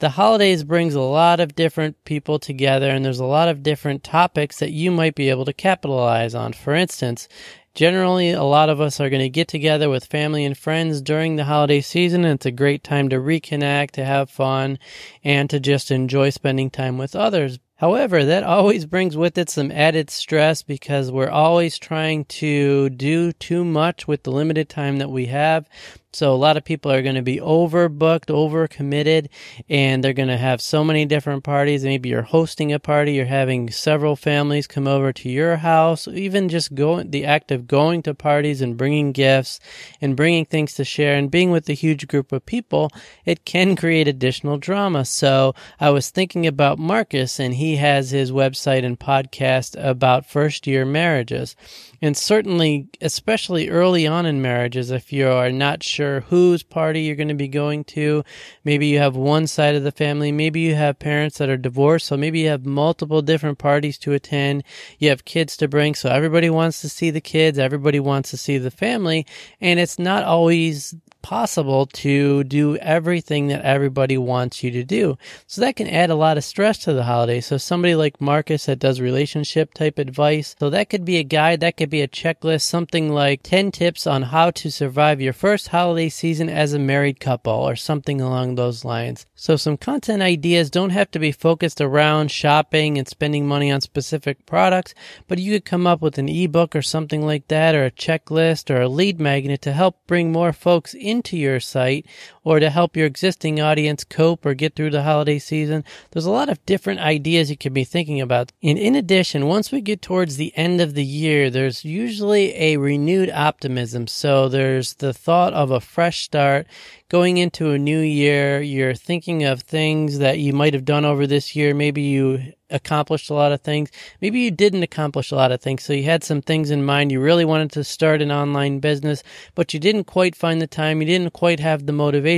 the 0.00 0.10
holidays 0.10 0.64
brings 0.64 0.94
a 0.94 1.00
lot 1.00 1.40
of 1.40 1.54
different 1.54 2.02
people 2.04 2.38
together 2.38 2.88
and 2.88 3.04
there's 3.04 3.20
a 3.20 3.24
lot 3.24 3.48
of 3.48 3.62
different 3.62 4.02
topics 4.02 4.58
that 4.58 4.72
you 4.72 4.90
might 4.90 5.14
be 5.14 5.28
able 5.28 5.44
to 5.44 5.52
capitalize 5.52 6.34
on. 6.34 6.54
For 6.54 6.74
instance, 6.74 7.28
Generally, 7.74 8.32
a 8.32 8.42
lot 8.42 8.68
of 8.68 8.80
us 8.80 9.00
are 9.00 9.08
going 9.08 9.22
to 9.22 9.28
get 9.28 9.46
together 9.46 9.88
with 9.88 10.04
family 10.06 10.44
and 10.44 10.58
friends 10.58 11.00
during 11.00 11.36
the 11.36 11.44
holiday 11.44 11.80
season, 11.80 12.24
and 12.24 12.34
it's 12.34 12.46
a 12.46 12.50
great 12.50 12.82
time 12.82 13.08
to 13.10 13.16
reconnect, 13.16 13.92
to 13.92 14.04
have 14.04 14.28
fun, 14.28 14.78
and 15.22 15.48
to 15.50 15.60
just 15.60 15.90
enjoy 15.90 16.30
spending 16.30 16.68
time 16.68 16.98
with 16.98 17.14
others. 17.14 17.60
However, 17.80 18.26
that 18.26 18.42
always 18.44 18.84
brings 18.84 19.16
with 19.16 19.38
it 19.38 19.48
some 19.48 19.72
added 19.72 20.10
stress 20.10 20.62
because 20.62 21.10
we're 21.10 21.30
always 21.30 21.78
trying 21.78 22.26
to 22.26 22.90
do 22.90 23.32
too 23.32 23.64
much 23.64 24.06
with 24.06 24.22
the 24.22 24.30
limited 24.30 24.68
time 24.68 24.98
that 24.98 25.08
we 25.10 25.26
have. 25.26 25.66
So 26.12 26.34
a 26.34 26.34
lot 26.34 26.56
of 26.56 26.64
people 26.64 26.90
are 26.90 27.02
going 27.02 27.14
to 27.14 27.22
be 27.22 27.36
overbooked, 27.36 28.26
overcommitted, 28.26 29.28
and 29.68 30.02
they're 30.02 30.12
going 30.12 30.28
to 30.28 30.36
have 30.36 30.60
so 30.60 30.82
many 30.82 31.04
different 31.04 31.44
parties. 31.44 31.84
Maybe 31.84 32.08
you're 32.08 32.22
hosting 32.22 32.72
a 32.72 32.80
party, 32.80 33.12
you're 33.12 33.26
having 33.26 33.70
several 33.70 34.16
families 34.16 34.66
come 34.66 34.88
over 34.88 35.12
to 35.12 35.28
your 35.28 35.58
house, 35.58 36.08
even 36.08 36.48
just 36.48 36.74
going, 36.74 37.12
the 37.12 37.24
act 37.24 37.52
of 37.52 37.68
going 37.68 38.02
to 38.02 38.14
parties 38.14 38.60
and 38.60 38.76
bringing 38.76 39.12
gifts 39.12 39.60
and 40.00 40.16
bringing 40.16 40.44
things 40.44 40.74
to 40.74 40.84
share 40.84 41.16
and 41.16 41.30
being 41.30 41.52
with 41.52 41.68
a 41.68 41.74
huge 41.74 42.08
group 42.08 42.32
of 42.32 42.44
people, 42.44 42.90
it 43.24 43.44
can 43.44 43.76
create 43.76 44.08
additional 44.08 44.58
drama. 44.58 45.04
So 45.04 45.54
I 45.78 45.90
was 45.90 46.10
thinking 46.10 46.44
about 46.44 46.80
Marcus 46.80 47.38
and 47.38 47.54
he 47.54 47.76
has 47.76 48.10
his 48.10 48.32
website 48.32 48.84
and 48.84 48.98
podcast 48.98 49.76
about 49.78 50.26
first 50.26 50.66
year 50.66 50.84
marriages. 50.84 51.54
And 52.02 52.16
certainly, 52.16 52.88
especially 53.02 53.68
early 53.68 54.06
on 54.06 54.24
in 54.24 54.40
marriages, 54.40 54.90
if 54.90 55.12
you 55.12 55.28
are 55.28 55.52
not 55.52 55.82
sure 55.82 55.99
whose 56.28 56.62
party 56.62 57.02
you're 57.02 57.16
going 57.16 57.28
to 57.28 57.34
be 57.34 57.48
going 57.48 57.84
to, 57.84 58.24
maybe 58.64 58.86
you 58.86 58.98
have 58.98 59.16
one 59.16 59.46
side 59.46 59.74
of 59.74 59.82
the 59.82 59.92
family, 59.92 60.32
maybe 60.32 60.60
you 60.60 60.74
have 60.74 60.98
parents 60.98 61.38
that 61.38 61.48
are 61.48 61.56
divorced, 61.56 62.06
so 62.06 62.16
maybe 62.16 62.40
you 62.40 62.48
have 62.48 62.64
multiple 62.64 63.22
different 63.22 63.58
parties 63.58 63.98
to 63.98 64.12
attend, 64.12 64.64
you 64.98 65.08
have 65.08 65.24
kids 65.24 65.56
to 65.58 65.68
bring, 65.68 65.94
so 65.94 66.08
everybody 66.08 66.48
wants 66.48 66.80
to 66.80 66.88
see 66.88 67.10
the 67.10 67.20
kids, 67.20 67.58
everybody 67.58 68.00
wants 68.00 68.30
to 68.30 68.36
see 68.36 68.58
the 68.58 68.70
family, 68.70 69.26
and 69.60 69.78
it's 69.78 69.98
not 69.98 70.24
always 70.24 70.94
possible 71.22 71.86
to 71.86 72.44
do 72.44 72.76
everything 72.76 73.48
that 73.48 73.62
everybody 73.62 74.16
wants 74.16 74.62
you 74.62 74.70
to 74.70 74.84
do. 74.84 75.18
So 75.46 75.60
that 75.60 75.76
can 75.76 75.86
add 75.86 76.10
a 76.10 76.14
lot 76.14 76.36
of 76.36 76.44
stress 76.44 76.78
to 76.78 76.92
the 76.92 77.04
holiday. 77.04 77.40
So 77.40 77.56
somebody 77.56 77.94
like 77.94 78.20
Marcus 78.20 78.66
that 78.66 78.78
does 78.78 79.00
relationship 79.00 79.74
type 79.74 79.98
advice. 79.98 80.56
So 80.58 80.70
that 80.70 80.90
could 80.90 81.04
be 81.04 81.18
a 81.18 81.24
guide, 81.24 81.60
that 81.60 81.76
could 81.76 81.90
be 81.90 82.02
a 82.02 82.08
checklist, 82.08 82.62
something 82.62 83.12
like 83.12 83.42
10 83.42 83.72
tips 83.72 84.06
on 84.06 84.22
how 84.22 84.50
to 84.52 84.70
survive 84.70 85.20
your 85.20 85.32
first 85.32 85.68
holiday 85.68 86.08
season 86.08 86.48
as 86.48 86.72
a 86.72 86.78
married 86.78 87.20
couple 87.20 87.52
or 87.52 87.76
something 87.76 88.20
along 88.20 88.54
those 88.54 88.84
lines. 88.84 89.26
So 89.34 89.56
some 89.56 89.76
content 89.76 90.22
ideas 90.22 90.70
don't 90.70 90.90
have 90.90 91.10
to 91.12 91.18
be 91.18 91.32
focused 91.32 91.80
around 91.80 92.30
shopping 92.30 92.98
and 92.98 93.08
spending 93.08 93.46
money 93.46 93.70
on 93.70 93.80
specific 93.80 94.46
products, 94.46 94.94
but 95.28 95.38
you 95.38 95.52
could 95.52 95.64
come 95.64 95.86
up 95.86 96.00
with 96.00 96.18
an 96.18 96.28
ebook 96.28 96.76
or 96.76 96.82
something 96.82 97.24
like 97.26 97.48
that 97.48 97.74
or 97.74 97.84
a 97.84 97.90
checklist 97.90 98.70
or 98.70 98.80
a 98.80 98.88
lead 98.88 99.20
magnet 99.20 99.62
to 99.62 99.72
help 99.72 100.06
bring 100.06 100.32
more 100.32 100.52
folks 100.52 100.94
in 100.94 101.09
into 101.10 101.36
your 101.36 101.60
site 101.60 102.06
or 102.42 102.60
to 102.60 102.70
help 102.70 102.96
your 102.96 103.06
existing 103.06 103.60
audience 103.60 104.04
cope 104.04 104.44
or 104.46 104.54
get 104.54 104.74
through 104.74 104.90
the 104.90 105.02
holiday 105.02 105.38
season. 105.38 105.84
There's 106.10 106.26
a 106.26 106.30
lot 106.30 106.48
of 106.48 106.64
different 106.66 107.00
ideas 107.00 107.50
you 107.50 107.56
could 107.56 107.74
be 107.74 107.84
thinking 107.84 108.20
about. 108.20 108.52
And 108.62 108.78
in 108.78 108.94
addition, 108.94 109.46
once 109.46 109.70
we 109.70 109.80
get 109.80 110.02
towards 110.02 110.36
the 110.36 110.52
end 110.56 110.80
of 110.80 110.94
the 110.94 111.04
year, 111.04 111.50
there's 111.50 111.84
usually 111.84 112.54
a 112.56 112.76
renewed 112.76 113.30
optimism. 113.30 114.06
So 114.06 114.48
there's 114.48 114.94
the 114.94 115.12
thought 115.12 115.52
of 115.52 115.70
a 115.70 115.80
fresh 115.80 116.22
start 116.22 116.66
going 117.10 117.38
into 117.38 117.72
a 117.72 117.78
new 117.78 117.98
year, 117.98 118.62
you're 118.62 118.94
thinking 118.94 119.42
of 119.42 119.62
things 119.62 120.18
that 120.18 120.38
you 120.38 120.52
might 120.52 120.72
have 120.72 120.84
done 120.84 121.04
over 121.04 121.26
this 121.26 121.56
year. 121.56 121.74
Maybe 121.74 122.02
you 122.02 122.52
accomplished 122.70 123.30
a 123.30 123.34
lot 123.34 123.50
of 123.50 123.60
things. 123.62 123.90
Maybe 124.20 124.38
you 124.38 124.52
didn't 124.52 124.84
accomplish 124.84 125.32
a 125.32 125.34
lot 125.34 125.50
of 125.50 125.60
things. 125.60 125.82
So 125.82 125.92
you 125.92 126.04
had 126.04 126.22
some 126.22 126.40
things 126.40 126.70
in 126.70 126.84
mind. 126.84 127.10
You 127.10 127.20
really 127.20 127.44
wanted 127.44 127.72
to 127.72 127.82
start 127.82 128.22
an 128.22 128.30
online 128.30 128.78
business, 128.78 129.24
but 129.56 129.74
you 129.74 129.80
didn't 129.80 130.04
quite 130.04 130.36
find 130.36 130.62
the 130.62 130.68
time. 130.68 131.02
You 131.02 131.06
didn't 131.08 131.32
quite 131.32 131.58
have 131.58 131.86
the 131.86 131.92
motivation. 131.92 132.29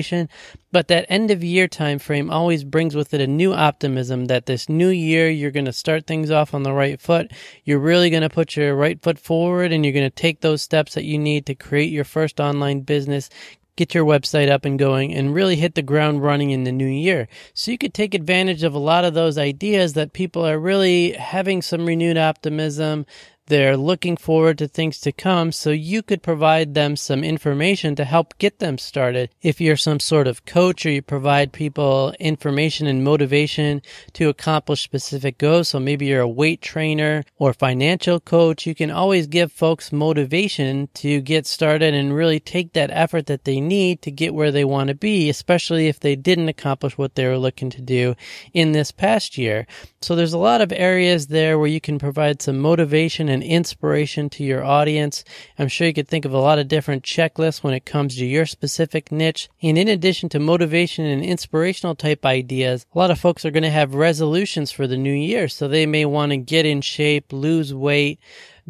But 0.71 0.89
that 0.89 1.07
end 1.09 1.31
of 1.31 1.45
year 1.45 1.69
time 1.69 1.99
frame 1.99 2.31
always 2.31 2.65
brings 2.65 2.95
with 2.95 3.13
it 3.13 3.21
a 3.21 3.27
new 3.27 3.53
optimism 3.53 4.27
that 4.27 4.47
this 4.47 4.69
new 4.69 4.89
year 4.89 5.29
you're 5.29 5.51
going 5.51 5.67
to 5.67 5.73
start 5.73 6.07
things 6.07 6.31
off 6.31 6.55
on 6.55 6.63
the 6.63 6.73
right 6.73 7.01
foot. 7.01 7.31
You're 7.65 7.79
really 7.79 8.09
going 8.09 8.23
to 8.23 8.31
put 8.31 8.57
your 8.57 8.75
right 8.75 9.01
foot 9.03 9.19
forward 9.19 9.73
and 9.73 9.85
you're 9.85 9.93
going 9.93 10.09
to 10.09 10.11
take 10.11 10.41
those 10.41 10.63
steps 10.63 10.95
that 10.95 11.05
you 11.05 11.19
need 11.19 11.45
to 11.47 11.55
create 11.55 11.91
your 11.91 12.05
first 12.05 12.41
online 12.41 12.81
business, 12.81 13.29
get 13.77 13.95
your 13.95 14.05
website 14.05 14.51
up 14.51 14.65
and 14.65 14.79
going 14.79 15.15
and 15.15 15.35
really 15.35 15.57
hit 15.57 15.75
the 15.75 15.83
ground 15.83 16.23
running 16.23 16.51
in 16.51 16.65
the 16.65 16.73
new 16.73 16.87
year. 16.87 17.29
So 17.55 17.71
you 17.71 17.79
could 17.79 17.95
take 17.95 18.15
advantage 18.15 18.63
of 18.63 18.75
a 18.75 18.79
lot 18.79 19.05
of 19.05 19.15
those 19.15 19.39
ideas 19.39 19.95
that 19.95 20.13
people 20.13 20.47
are 20.47 20.59
really 20.59 21.13
having 21.13 21.63
some 21.63 21.87
renewed 21.87 22.19
optimism. 22.19 23.07
They're 23.47 23.77
looking 23.77 24.17
forward 24.17 24.59
to 24.59 24.69
things 24.69 25.01
to 25.01 25.11
come, 25.11 25.51
so 25.51 25.71
you 25.71 26.03
could 26.03 26.23
provide 26.23 26.75
them 26.75 26.95
some 26.95 27.25
information 27.25 27.97
to 27.97 28.05
help 28.05 28.39
get 28.39 28.61
them 28.61 28.79
started. 28.79 29.31
If 29.43 29.61
you're 29.61 29.77
some 29.77 29.99
sort 29.99 30.29
of 30.29 30.45
coach 30.45 30.87
or 30.87 30.91
you 30.91 31.03
provide 31.03 31.53
people 31.53 32.15
information 32.21 32.87
and 32.87 33.03
motivation 33.03 33.83
to 34.13 34.29
accomplish 34.29 34.83
specific 34.83 35.39
goals, 35.39 35.69
so 35.69 35.81
maybe 35.81 36.07
you're 36.07 36.21
a 36.21 36.29
weight 36.29 36.63
trainer 36.63 37.25
or 37.37 37.53
financial 37.53 38.21
coach, 38.21 38.65
you 38.65 38.77
can 38.77 38.93
always 38.93 39.27
give 39.27 39.51
folks 39.51 39.93
motivation 39.93 40.89
to 40.95 41.21
get 41.21 41.45
started 41.45 41.95
and 41.95 42.15
really 42.15 42.39
take 42.39 42.73
that 42.75 42.91
effort 42.93 43.27
that 43.27 43.45
they 43.45 43.61
need 43.61 44.03
to 44.03 44.13
get 44.13 44.35
where 44.35 44.53
they 44.53 44.65
want 44.65 44.89
to 44.89 44.95
be, 44.95 45.29
especially 45.29 45.89
if 45.89 45.99
they 45.99 46.15
didn't 46.15 46.49
accomplish 46.49 46.97
what 46.97 47.17
they 47.17 47.27
were 47.27 47.39
looking 47.39 47.71
to 47.71 47.83
do 47.83 48.15
in 48.53 48.71
this 48.71 48.93
past 48.93 49.37
year. 49.37 49.67
So 50.01 50.15
there's 50.15 50.33
a 50.33 50.39
lot 50.39 50.61
of 50.61 50.73
areas 50.73 51.27
there 51.27 51.59
where 51.59 51.69
you 51.69 51.81
can 51.81 51.99
provide 51.99 52.41
some 52.41 52.59
motivation 52.59 53.29
and 53.29 53.42
inspiration 53.43 54.31
to 54.31 54.45
your 54.45 54.65
audience. 54.65 55.25
I'm 55.59 55.69
sure 55.69 55.87
you 55.87 55.93
could 55.93 56.09
think 56.09 56.25
of 56.25 56.33
a 56.33 56.39
lot 56.39 56.59
of 56.59 56.69
different 56.69 57.03
checklists 57.03 57.63
when 57.63 57.75
it 57.75 57.85
comes 57.85 58.17
to 58.17 58.25
your 58.25 58.47
specific 58.47 59.13
niche. 59.13 59.49
And 59.63 59.77
in 59.77 59.89
addition 59.89 60.29
to 60.31 60.39
motivation 60.39 61.05
and 61.05 61.25
inspirational 61.25 61.95
type 61.95 62.25
ideas, 62.25 62.87
a 62.95 62.99
lot 62.99 63.11
of 63.11 63.21
folks 63.21 63.45
are 63.45 63.51
going 63.51 63.63
to 63.63 63.71
have 63.71 63.95
resolutions 63.95 64.71
for 64.71 64.87
the 64.87 64.97
new 64.97 65.13
year. 65.13 65.49
So 65.49 65.69
they 65.69 65.87
may 65.87 66.05
want 66.05 66.31
to 66.31 66.37
get 66.37 66.67
in 66.67 66.81
shape, 66.81 67.33
lose 67.33 67.75
weight, 67.75 68.21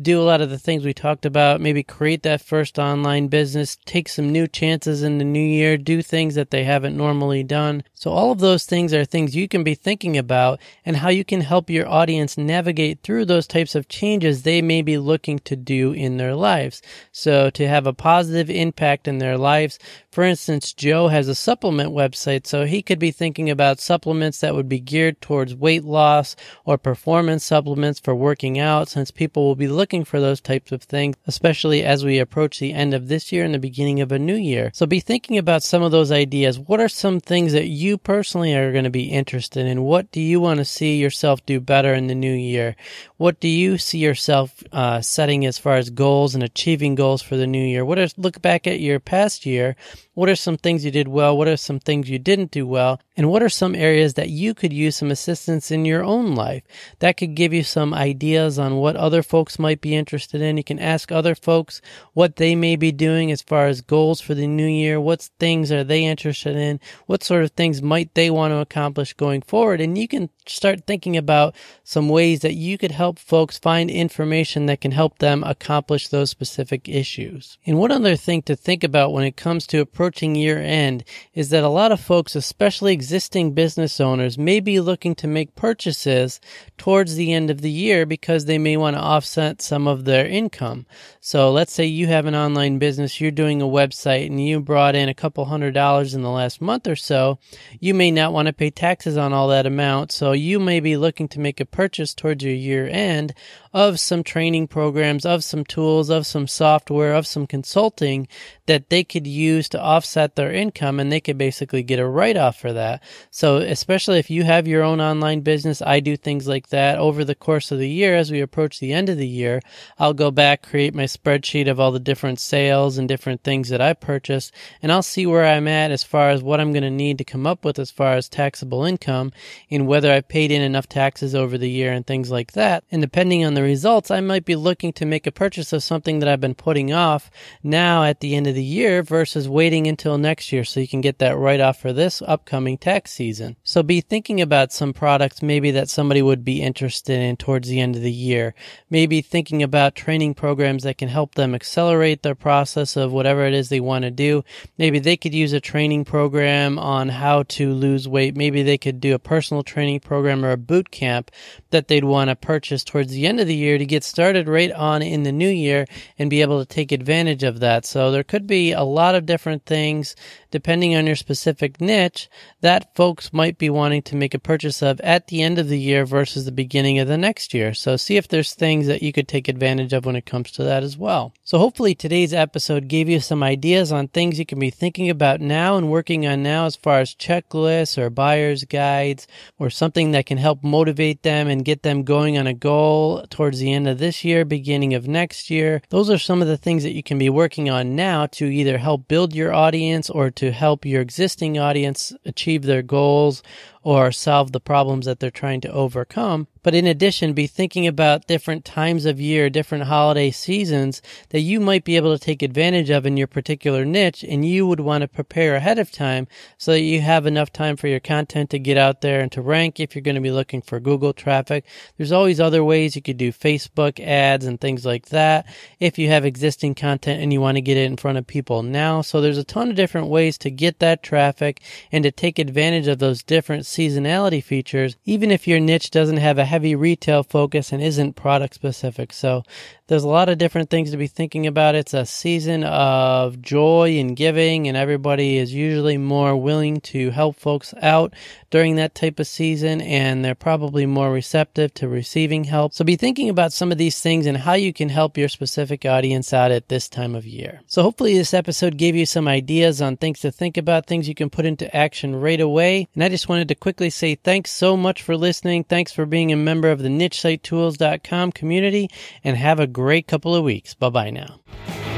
do 0.01 0.21
a 0.21 0.25
lot 0.25 0.41
of 0.41 0.49
the 0.49 0.59
things 0.59 0.85
we 0.85 0.95
talked 0.95 1.27
about, 1.27 1.61
maybe 1.61 1.83
create 1.83 2.23
that 2.23 2.41
first 2.41 2.79
online 2.79 3.29
business, 3.29 3.77
take 3.85 4.09
some 4.09 4.33
new 4.33 4.47
chances 4.47 5.03
in 5.03 5.19
the 5.19 5.25
new 5.25 5.39
year, 5.39 5.77
do 5.77 6.01
things 6.01 6.35
that 6.35 6.51
they 6.51 6.65
haven't 6.65 6.97
normally 6.97 7.45
done. 7.45 7.85
So 7.95 8.11
all 8.11 8.33
of 8.33 8.39
those 8.39 8.65
things 8.65 8.95
are 8.95 9.05
things 9.05 9.37
you 9.37 9.49
can 9.49 9.63
be 9.63 9.75
thinking 9.75 10.17
about 10.17 10.61
and 10.87 10.97
how 10.97 11.11
you 11.11 11.25
can 11.25 11.43
help 11.43 11.69
your 11.69 11.87
audience 11.87 12.39
navigate 12.39 13.03
through 13.03 13.27
those 13.27 13.47
types 13.47 13.75
of 13.75 13.89
changes 13.89 14.43
they 14.43 14.63
may 14.63 14.81
be 14.81 14.97
looking 14.97 15.39
to 15.41 15.57
do 15.57 15.93
in 15.93 16.17
their 16.17 16.35
lives. 16.35 16.81
So 17.13 17.51
to 17.51 17.69
have 17.69 17.87
a 17.87 17.93
positive 17.93 18.49
impact 18.49 19.07
in 19.07 19.19
their 19.19 19.37
lives, 19.37 19.79
for 20.11 20.25
instance, 20.25 20.73
Joe 20.73 21.09
has 21.09 21.29
a 21.29 21.35
supplement 21.35 21.91
website, 21.91 22.47
so 22.47 22.65
he 22.65 22.83
could 22.83 22.99
be 22.99 23.11
thinking 23.11 23.51
about 23.51 23.81
supplements 23.81 24.41
that 24.41 24.55
would 24.55 24.69
be 24.69 24.81
geared 24.81 25.21
towards 25.21 25.55
weight 25.55 25.85
loss 25.85 26.35
or 26.65 26.77
performance 26.79 27.45
supplements 27.45 28.01
for 28.01 28.15
working 28.15 28.59
out 28.59 28.89
since 28.89 29.11
people 29.11 29.45
will 29.45 29.55
be 29.55 29.69
looking 29.69 29.82
looking 29.83 30.05
for 30.05 30.21
those 30.21 30.41
types 30.41 30.71
of 30.71 30.81
things, 30.81 31.17
especially 31.27 31.83
as 31.83 32.05
we 32.05 32.21
approach 32.21 32.61
the 32.61 32.73
end 32.73 32.95
of 32.95 33.09
this 33.09 33.33
year 33.33 33.45
and 33.45 33.53
the 33.53 33.59
beginning 33.59 34.01
of 34.01 34.13
a 34.13 34.19
new 34.19 34.37
year. 34.37 34.71
So 34.73 34.87
be 34.87 35.01
thinking 35.01 35.39
about 35.39 35.65
some 35.65 35.83
of 35.83 35.91
those 35.91 36.13
ideas. 36.13 36.57
What 36.57 36.79
are 36.79 36.89
some 36.89 37.19
things 37.19 37.53
that 37.53 37.67
you 37.67 37.99
personally 37.99 38.55
are 38.55 38.71
going 38.71 38.85
to 38.85 38.91
be 38.91 39.11
interested 39.11 39.67
in? 39.67 39.83
What 39.83 40.13
do 40.13 40.21
you 40.21 40.39
want 40.39 40.59
to 40.59 40.65
see 40.65 40.99
yourself 40.99 41.45
do 41.47 41.59
better 41.59 41.95
in 41.95 42.07
the 42.07 42.15
new 42.15 42.33
year? 42.33 42.77
What 43.17 43.41
do 43.41 43.49
you 43.49 43.77
see 43.77 43.99
yourself 43.99 44.63
uh, 44.71 45.01
setting 45.01 45.45
as 45.47 45.59
far 45.59 45.79
as 45.79 45.91
goals 45.91 46.37
and 46.37 46.45
achieving 46.45 46.95
goals 46.95 47.23
for 47.23 47.37
the 47.37 47.49
new 47.49 47.65
year? 47.65 47.85
What 47.85 47.99
are 47.99 48.07
look 48.17 48.41
back 48.41 48.69
at 48.69 48.79
your 48.79 49.01
past 49.01 49.45
year? 49.45 49.75
What 50.15 50.29
are 50.29 50.37
some 50.37 50.59
things 50.59 50.85
you 50.85 50.91
did 50.91 51.09
well? 51.09 51.37
What 51.39 51.49
are 51.49 51.57
some 51.57 51.81
things 51.81 52.11
you 52.11 52.19
didn't 52.19 52.51
do 52.51 52.67
well? 52.67 53.01
And 53.17 53.31
what 53.31 53.43
are 53.43 53.49
some 53.49 53.75
areas 53.75 54.15
that 54.15 54.29
you 54.29 54.53
could 54.53 54.73
use 54.73 54.97
some 54.97 55.11
assistance 55.11 55.71
in 55.71 55.87
your 55.87 56.05
own 56.05 56.35
life? 56.35 56.63
That 56.99 57.17
could 57.17 57.35
give 57.35 57.55
you 57.55 57.63
some 57.63 57.95
ideas 57.95 58.59
on 58.59 58.77
what 58.77 58.95
other 58.97 59.23
folks 59.23 59.59
might 59.59 59.81
be 59.81 59.95
interested 59.95 60.43
in. 60.43 60.59
You 60.59 60.65
can 60.65 60.79
ask 60.79 61.11
other 61.11 61.35
folks 61.35 61.81
what 62.13 62.37
they 62.37 62.55
may 62.55 62.77
be 62.77 62.93
doing 62.93 63.33
as 63.33 63.41
far 63.41 63.69
as 63.69 63.81
goals 63.81 64.21
for 64.21 64.35
the 64.35 64.47
new 64.47 64.67
year. 64.67 65.01
What 65.01 65.31
things 65.39 65.73
are 65.73 65.85
they 65.85 66.05
interested 66.05 66.57
in? 66.57 66.79
What 67.07 67.23
sort 67.23 67.45
of 67.45 67.53
things 67.53 67.81
might 67.81 68.15
they 68.15 68.31
want 68.31 68.53
to 68.53 68.59
accomplish 68.59 69.15
going 69.15 69.41
forward? 69.41 69.81
And 69.81 69.97
you 69.97 70.09
can 70.09 70.29
start 70.47 70.87
thinking 70.87 71.17
about 71.17 71.55
some 71.85 72.09
ways 72.11 72.41
that 72.41 72.55
you 72.55 72.77
could 72.77 72.93
help 72.93 73.19
folks 73.19 73.59
find 73.59 73.91
information 73.91 74.67
that 74.67 74.81
can 74.81 74.93
help 74.93 75.19
them 75.19 75.43
accomplish 75.45 76.09
those 76.09 76.31
specific 76.31 76.87
issues. 76.89 77.57
And 77.65 77.79
one 77.79 77.93
other 77.93 78.17
thing 78.17 78.43
to 78.43 78.57
think 78.57 78.85
about 78.85 79.13
when 79.13 79.25
it 79.25 79.37
comes 79.37 79.67
to 79.69 79.81
approaching 79.81 80.02
year 80.11 80.59
end 80.59 81.05
is 81.35 81.51
that 81.51 81.63
a 81.63 81.69
lot 81.69 81.93
of 81.93 82.01
folks, 82.01 82.35
especially 82.35 82.93
existing 82.93 83.53
business 83.53 84.01
owners, 84.01 84.37
may 84.37 84.59
be 84.59 84.81
looking 84.81 85.15
to 85.15 85.29
make 85.29 85.55
purchases 85.55 86.41
towards 86.77 87.15
the 87.15 87.33
end 87.33 87.51
of 87.51 87.61
the 87.61 87.71
year 87.71 88.05
because 88.05 88.45
they 88.45 88.59
may 88.59 88.77
want 88.77 88.97
to 88.97 89.03
offset 89.03 89.63
some 89.63 89.87
of 89.87 90.05
their 90.05 90.27
income. 90.27 90.87
So 91.21 91.53
let's 91.53 91.73
say 91.73 91.85
you 91.85 92.09
have 92.09 92.27
an 92.27 92.35
online 92.35 92.79
business, 92.79 93.21
you're 93.21 93.31
doing 93.31 93.63
a 93.63 93.67
website 93.67 94.27
and 94.27 94.45
you 94.45 94.61
brought 94.61 94.97
in 94.97 95.09
a 95.09 95.15
couple 95.15 95.45
hundred 95.45 95.75
dollars 95.75 96.15
in 96.15 96.23
the 96.23 96.31
last 96.31 96.61
month 96.61 96.89
or 96.89 96.97
so. 96.97 97.39
You 97.79 97.95
may 97.95 98.11
not 98.11 98.33
want 98.33 98.47
to 98.47 98.53
pay 98.53 98.71
taxes 98.71 99.17
on 99.17 99.33
all 99.33 99.49
that 99.49 99.67
amount. 99.67 100.11
So 100.11 100.33
you 100.33 100.59
may 100.59 100.81
be 100.81 100.97
looking 100.97 101.29
to 101.29 101.41
make 101.41 101.61
a 101.61 101.65
purchase 101.65 102.15
towards 102.15 102.43
your 102.43 102.55
year 102.55 102.89
end 102.89 103.35
of 103.73 103.99
some 103.99 104.23
training 104.23 104.69
programs, 104.69 105.25
of 105.25 105.43
some 105.43 105.65
tools, 105.65 106.11
of 106.11 106.27
some 106.27 106.47
software, 106.47 107.15
of 107.15 107.27
some 107.27 107.47
consulting 107.47 108.29
that 108.67 108.91
they 108.91 109.03
could 109.03 109.27
use 109.27 109.69
to 109.69 109.81
offset 109.81 110.37
their 110.37 110.53
income 110.53 111.01
and 111.01 111.11
they 111.11 111.21
could 111.21 111.39
basically 111.39 111.83
get 111.83 111.99
a 111.99 112.07
write 112.07 112.37
off 112.37 112.59
for 112.59 112.73
that. 112.73 113.03
So, 113.31 113.57
especially 113.57 114.19
if 114.19 114.31
you 114.31 114.45
have 114.45 114.69
your 114.69 114.83
own 114.83 115.01
online 115.01 115.41
business, 115.41 115.83
I 115.83 116.01
do 116.01 116.17
things 116.17 116.47
like 116.47 116.69
that 116.69 116.99
over 116.99 117.25
the 117.25 117.35
course 117.35 117.73
of 117.73 117.79
the 117.79 117.89
year 117.89 118.17
as 118.17 118.31
we 118.31 118.41
approach 118.41 118.79
the 118.79 118.93
end 118.93 119.09
of 119.09 119.19
the 119.19 119.27
year. 119.27 119.61
I'll 119.99 120.15
go 120.15 120.31
back, 120.31 120.63
create 120.63 120.95
my 120.95 121.05
spreadsheet 121.05 121.69
of 121.69 121.81
all 121.81 121.93
the 121.93 121.99
different 121.99 122.41
sales 122.41 122.99
and 122.99 123.09
different 123.09 123.43
things 123.43 123.69
that 123.71 123.81
I 123.81 123.95
purchased, 123.95 124.53
and 124.83 124.93
I'll 124.93 125.03
see 125.03 125.27
where 125.27 125.47
I'm 125.47 125.69
at 125.69 125.91
as 125.91 126.05
far 126.05 126.31
as 126.31 126.43
what 126.43 126.61
I'm 126.61 126.73
going 126.73 126.83
to 126.83 126.91
need 126.91 127.19
to 127.19 127.25
come 127.25 127.47
up 127.47 127.65
with 127.65 127.79
as 127.79 127.91
far 127.91 128.15
as 128.15 128.29
taxable 128.29 128.85
income 128.85 129.33
and 129.71 129.87
whether 129.87 130.13
I've 130.13 130.29
paid 130.29 130.51
in 130.51 130.63
enough 130.63 130.89
taxes 130.89 131.35
over 131.35 131.59
the 131.59 131.71
year 131.71 131.93
and 131.93 132.07
things 132.07 132.31
like 132.31 132.53
that. 132.53 132.85
And 132.91 133.03
depending 133.03 133.45
on 133.45 133.55
the 133.55 133.62
results, 133.63 134.11
I 134.11 134.21
might 134.21 134.45
be 134.45 134.57
looking 134.57 134.93
to 134.95 135.07
make 135.07 135.27
a 135.27 135.33
purchase 135.33 135.73
of 135.73 135.83
something 135.83 136.19
that 136.19 136.29
I've 136.29 136.41
been 136.41 136.55
putting 136.55 136.93
off 136.93 137.31
now 137.63 138.05
at 138.05 138.21
the 138.21 138.35
end 138.35 138.47
of 138.47 138.55
the 138.55 138.63
year 138.63 139.03
versus 139.03 139.49
waiting 139.49 139.87
until 139.87 140.19
next 140.19 140.53
year 140.53 140.65
so 140.65 140.81
you 140.81 140.89
can 140.89 141.01
get 141.01 141.19
that 141.19 141.37
write 141.37 141.61
off 141.61 141.81
for 141.81 141.93
this 141.93 142.23
upcoming 142.23 142.79
tax 142.79 143.13
season. 143.13 143.57
So 143.63 143.83
be 143.83 144.01
thinking 144.01 144.41
about 144.41 144.73
some 144.73 144.93
products 144.93 145.43
maybe 145.43 145.71
that 145.73 145.89
somebody 145.89 146.23
would 146.23 146.45
be 146.45 146.63
interested 146.63 147.21
in 147.21 147.37
towards 147.37 147.69
the 147.69 147.81
end 147.81 147.97
of 147.97 148.03
the 148.03 148.13
year. 148.13 148.55
Maybe 148.91 149.21
thinking 149.21 149.63
about 149.63 149.95
training 149.95 150.35
programs 150.35 150.83
that 150.83 150.99
can 150.99 151.09
help 151.09 151.35
them 151.35 151.55
accelerate 151.55 152.23
their 152.23 152.35
process 152.35 152.97
of 152.97 153.13
whatever 153.13 153.45
it 153.47 153.55
is 153.55 153.69
they 153.69 153.81
want 153.81 154.05
to 154.05 154.11
do. 154.11 154.45
Maybe 154.79 154.99
they 154.99 155.17
could 155.17 155.35
use 155.35 155.53
a 155.53 155.61
training 155.61 156.05
program 156.05 156.79
on 156.79 157.09
how 157.09 157.45
to 157.45 157.73
lose 157.73 158.09
weight. 158.09 158.37
Maybe 158.37 158.63
they 158.63 158.79
could 158.79 159.01
do 159.01 159.15
a 159.15 159.19
personal 159.19 159.63
training 159.63 160.01
program 160.01 160.45
or 160.45 160.51
a 160.51 160.57
boot 160.57 160.91
camp 160.91 161.31
that 161.71 161.89
they'd 161.89 162.05
want 162.05 162.29
to 162.29 162.37
purchase 162.37 162.85
towards 162.85 163.13
the 163.13 163.27
end 163.27 163.41
of 163.41 163.47
the 163.47 163.52
year 163.55 163.79
to 163.79 163.87
get 163.87 164.05
started 164.05 164.49
right 164.49 164.73
on 164.73 165.03
in 165.03 165.23
the 165.23 165.33
new 165.33 165.49
year 165.49 165.87
and 166.19 166.31
be 166.31 166.43
able 166.43 166.61
to 166.61 166.67
take 166.67 166.93
advantage 166.93 167.43
of 167.43 167.61
that. 167.61 167.85
So 167.85 168.11
there 168.11 168.25
could 168.25 168.47
be 168.47 168.73
a 168.73 168.83
lot 168.83 169.15
of 169.15 169.27
different 169.27 169.65
things 169.67 170.17
depending 170.53 170.95
on 170.95 171.07
your 171.07 171.17
specific 171.17 171.81
niche 171.81 172.29
that 172.61 172.95
folks 172.95 173.33
might 173.33 173.59
be 173.59 173.69
wanting 173.69 174.03
to 174.03 174.15
make 174.15 174.35
a 174.35 174.39
purchase 174.39 174.83
of 174.83 175.01
at 175.01 175.27
the 175.27 175.43
end 175.43 175.59
of 175.59 175.69
the 175.69 175.79
year 175.79 176.07
versus 176.07 176.45
the 176.45 176.53
beginning 176.53 177.01
of 177.01 177.09
the 177.09 177.19
next 177.19 177.53
year. 177.53 177.75
So 177.75 177.97
see 177.97 178.17
if 178.17 178.29
there's 178.29 178.55
things 178.55 178.87
that 178.87 179.03
you 179.03 179.13
could 179.13 179.27
take 179.27 179.49
advantage 179.49 179.93
of 179.93 180.07
when 180.07 180.15
it 180.15 180.27
comes 180.27 180.53
to 180.53 180.65
that 180.65 180.85
as 180.85 180.97
well. 180.97 181.33
So 181.43 181.59
hopefully 181.59 181.95
today's 181.95 182.35
episode 182.35 182.87
gave 182.87 183.09
you 183.09 183.19
some 183.19 183.43
ideas 183.43 183.91
on 183.91 184.09
things 184.09 184.39
you 184.39 184.47
can 184.47 184.59
be 184.59 184.71
thinking 184.71 185.11
about 185.11 185.41
now 185.41 185.77
and 185.77 185.91
working 185.91 186.27
on 186.27 186.43
now 186.43 186.67
as 186.67 186.77
far 186.77 187.01
as 187.01 187.15
checklists 187.15 187.97
or 187.97 188.11
buyer's 188.11 188.65
guides 188.65 189.27
or 189.59 189.71
something 189.71 190.13
that 190.13 190.27
can 190.27 190.39
help 190.39 190.63
motivate 190.63 191.23
them 191.23 191.49
and 191.49 191.65
get 191.65 191.83
them 191.83 192.05
going 192.05 192.37
on 192.37 192.47
a 192.47 192.55
goal 192.55 193.25
towards 193.31 193.59
the 193.59 193.73
end 193.73 193.89
of 193.89 193.99
this 193.99 194.23
year, 194.23 194.45
beginning 194.45 194.93
of 194.93 195.09
next 195.09 195.49
year. 195.49 195.81
Those 195.89 196.11
are 196.11 196.19
some 196.19 196.43
of 196.43 196.49
the 196.49 196.59
things 196.59 196.83
that 196.83 196.95
you 196.95 197.03
can 197.03 197.19
be 197.19 197.31
working 197.31 197.71
on 197.71 197.97
now 197.97 198.27
to 198.27 198.45
either 198.45 198.79
help 198.79 199.09
build 199.09 199.35
your 199.35 199.55
audience 199.55 200.11
or 200.11 200.31
to 200.33 200.42
help 200.51 200.85
your 200.85 201.01
existing 201.01 201.59
audience 201.59 202.13
achieve 202.25 202.63
their 202.63 202.83
goals 202.83 203.43
or 203.83 204.13
solve 204.13 204.53
the 204.53 204.61
problems 204.61 205.07
that 205.07 205.21
they're 205.21 205.31
trying 205.31 205.61
to 205.61 205.73
overcome. 205.73 206.47
But 206.63 206.77
in 206.77 206.87
addition, 206.87 207.33
be 207.33 207.49
thinking 207.49 207.89
about 207.89 208.29
different 208.29 208.65
times 208.65 209.05
of 209.05 209.21
year, 209.21 209.51
different 209.51 209.85
holiday 209.85 210.31
seasons 210.31 211.03
that 211.31 211.41
you 211.41 211.59
might 211.59 211.83
be 211.83 211.97
able 211.97 212.17
to 212.17 212.25
take 212.25 212.41
advantage 212.41 212.89
of 212.89 213.05
in 213.05 213.17
your 213.17 213.27
particular 213.27 213.85
niche. 213.85 214.23
And 214.23 214.45
you 214.45 214.67
would 214.69 214.79
want 214.79 215.03
to 215.03 215.09
prepare 215.09 215.57
ahead 215.57 215.81
of 215.81 215.91
time 215.91 216.29
so 216.59 216.71
that 216.71 216.81
you 216.81 217.01
have 217.01 217.27
enough 217.27 217.53
time 217.53 217.77
for 217.77 217.89
your 217.89 217.99
content 217.99 218.51
to 218.51 218.61
get 218.61 218.77
out 218.77 219.01
there 219.01 219.21
and 219.21 219.33
to 219.33 219.43
rank 219.43 219.81
if 219.81 219.97
you're 219.97 220.03
going 220.03 220.15
to 220.15 220.21
be 220.21 220.31
looking 220.31 220.63
for 220.63 220.79
Google 220.79 221.13
traffic. 221.13 221.65
There's 221.97 222.13
always 222.13 222.39
other 222.39 222.63
ways 222.63 222.95
you 222.95 223.03
could 223.03 223.17
do 223.17 223.33
Facebook 223.33 223.99
ads 223.99 224.47
and 224.47 224.61
things 224.61 224.87
like 224.87 225.07
that 225.07 225.47
if 225.81 225.99
you 225.99 226.09
have 226.09 226.25
existing 226.25 226.77
content 226.77 227.21
and 227.21 227.33
you 227.33 227.41
want 227.41 227.57
to 227.57 227.61
get 227.61 227.77
it 227.77 227.91
in 227.91 227.97
front 227.97 228.19
of 228.19 228.27
people 228.29 228.63
now. 228.63 229.03
So 229.03 229.21
there's 229.21 229.39
a 229.39 229.45
ton 229.45 229.69
of 229.69 229.77
different 229.77 230.07
ways 230.07 230.39
to 230.39 230.51
get 230.51 230.79
that 230.79 231.03
traffic 231.03 231.61
and 231.91 232.05
to 232.05 232.13
take 232.13 232.39
advantage 232.39 232.87
of 232.87 233.01
those 233.01 233.25
different 233.25 233.67
seasonality 233.73 234.43
features, 234.43 234.97
even 235.05 235.31
if 235.31 235.49
your 235.49 235.61
niche 235.61 235.91
doesn't 235.91 236.19
have 236.19 236.39
a 236.39 236.45
heavy 236.45 236.75
retail 236.75 237.23
focus 237.23 237.73
and 237.73 237.83
isn't 237.83 238.15
product 238.15 238.55
specific. 238.55 239.13
So 239.13 239.43
there's 239.87 240.05
a 240.05 240.09
lot 240.09 240.29
of 240.29 240.39
different 240.39 240.71
things 240.71 240.91
to 240.91 240.97
be 240.97 241.07
thinking 241.07 241.47
about. 241.47 241.75
It's 241.75 241.93
a 241.93 242.07
season 242.07 242.65
of 242.65 243.43
joy 243.43 243.99
and 243.99 244.17
giving, 244.17 244.69
and 244.69 244.77
everybody 244.77 245.37
is 245.37 245.53
usually 245.53 245.99
more 245.99 246.37
willing 246.37 246.81
to 246.81 247.11
help 247.11 247.37
folks 247.37 247.75
out 247.83 248.15
during 248.51 248.77
that 248.77 248.95
type 248.95 249.19
of 249.19 249.27
season, 249.27 249.81
and 249.81 250.25
they're 250.25 250.35
probably 250.35 250.87
more 250.87 251.13
receptive 251.13 251.75
to 251.75 251.89
receiving 251.89 252.45
help. 252.45 252.73
So 252.73 252.85
be 252.85 252.97
thinking 252.97 253.29
about 253.29 253.53
some 253.53 253.73
of 253.73 253.79
these 253.79 254.01
things 254.01 254.27
and 254.27 254.37
how 254.37 254.55
you 254.55 254.73
can 254.73 254.89
help 254.89 255.19
your 255.19 255.29
specific 255.29 255.85
audience 255.85 256.33
out 256.33 256.51
at 256.51 256.69
this 256.69 256.89
time 256.89 257.15
of 257.15 257.27
year. 257.27 257.61
So 257.67 257.83
hopefully 257.83 258.17
this 258.17 258.35
episode 258.35 258.77
gave 258.77 258.97
you 258.97 259.07
some 259.07 259.29
ideas 259.29 259.83
on 259.83 259.97
things 259.97 260.21
to 260.21 260.31
think 260.31 260.57
about, 260.57 260.87
things 260.87 261.09
you 261.09 261.15
can 261.15 261.31
put 261.31 261.45
into 261.45 261.75
action 261.75 262.17
right 262.17 262.41
away. 262.41 262.89
And 262.95 263.05
I 263.05 263.09
just 263.09 263.29
wanted 263.29 263.49
to 263.49 263.55
quickly 263.63 263.91
say 263.91 264.17
thanks 264.17 264.51
so 264.51 264.77
much 264.77 265.03
for 265.03 265.17
listening. 265.17 265.63
Thanks 265.63 265.93
for 265.93 266.05
being 266.05 266.33
a 266.33 266.37
member 266.37 266.69
of 266.69 266.81
the 266.81 266.89
nichesitetools.com 266.89 268.33
community 268.33 268.91
and 269.23 269.37
have 269.37 269.61
a 269.61 269.69
great 269.69 270.09
couple 270.09 270.35
of 270.35 270.43
weeks. 270.43 270.75
Bye 270.75 270.91
bye 270.91 271.11
now. 271.11 271.92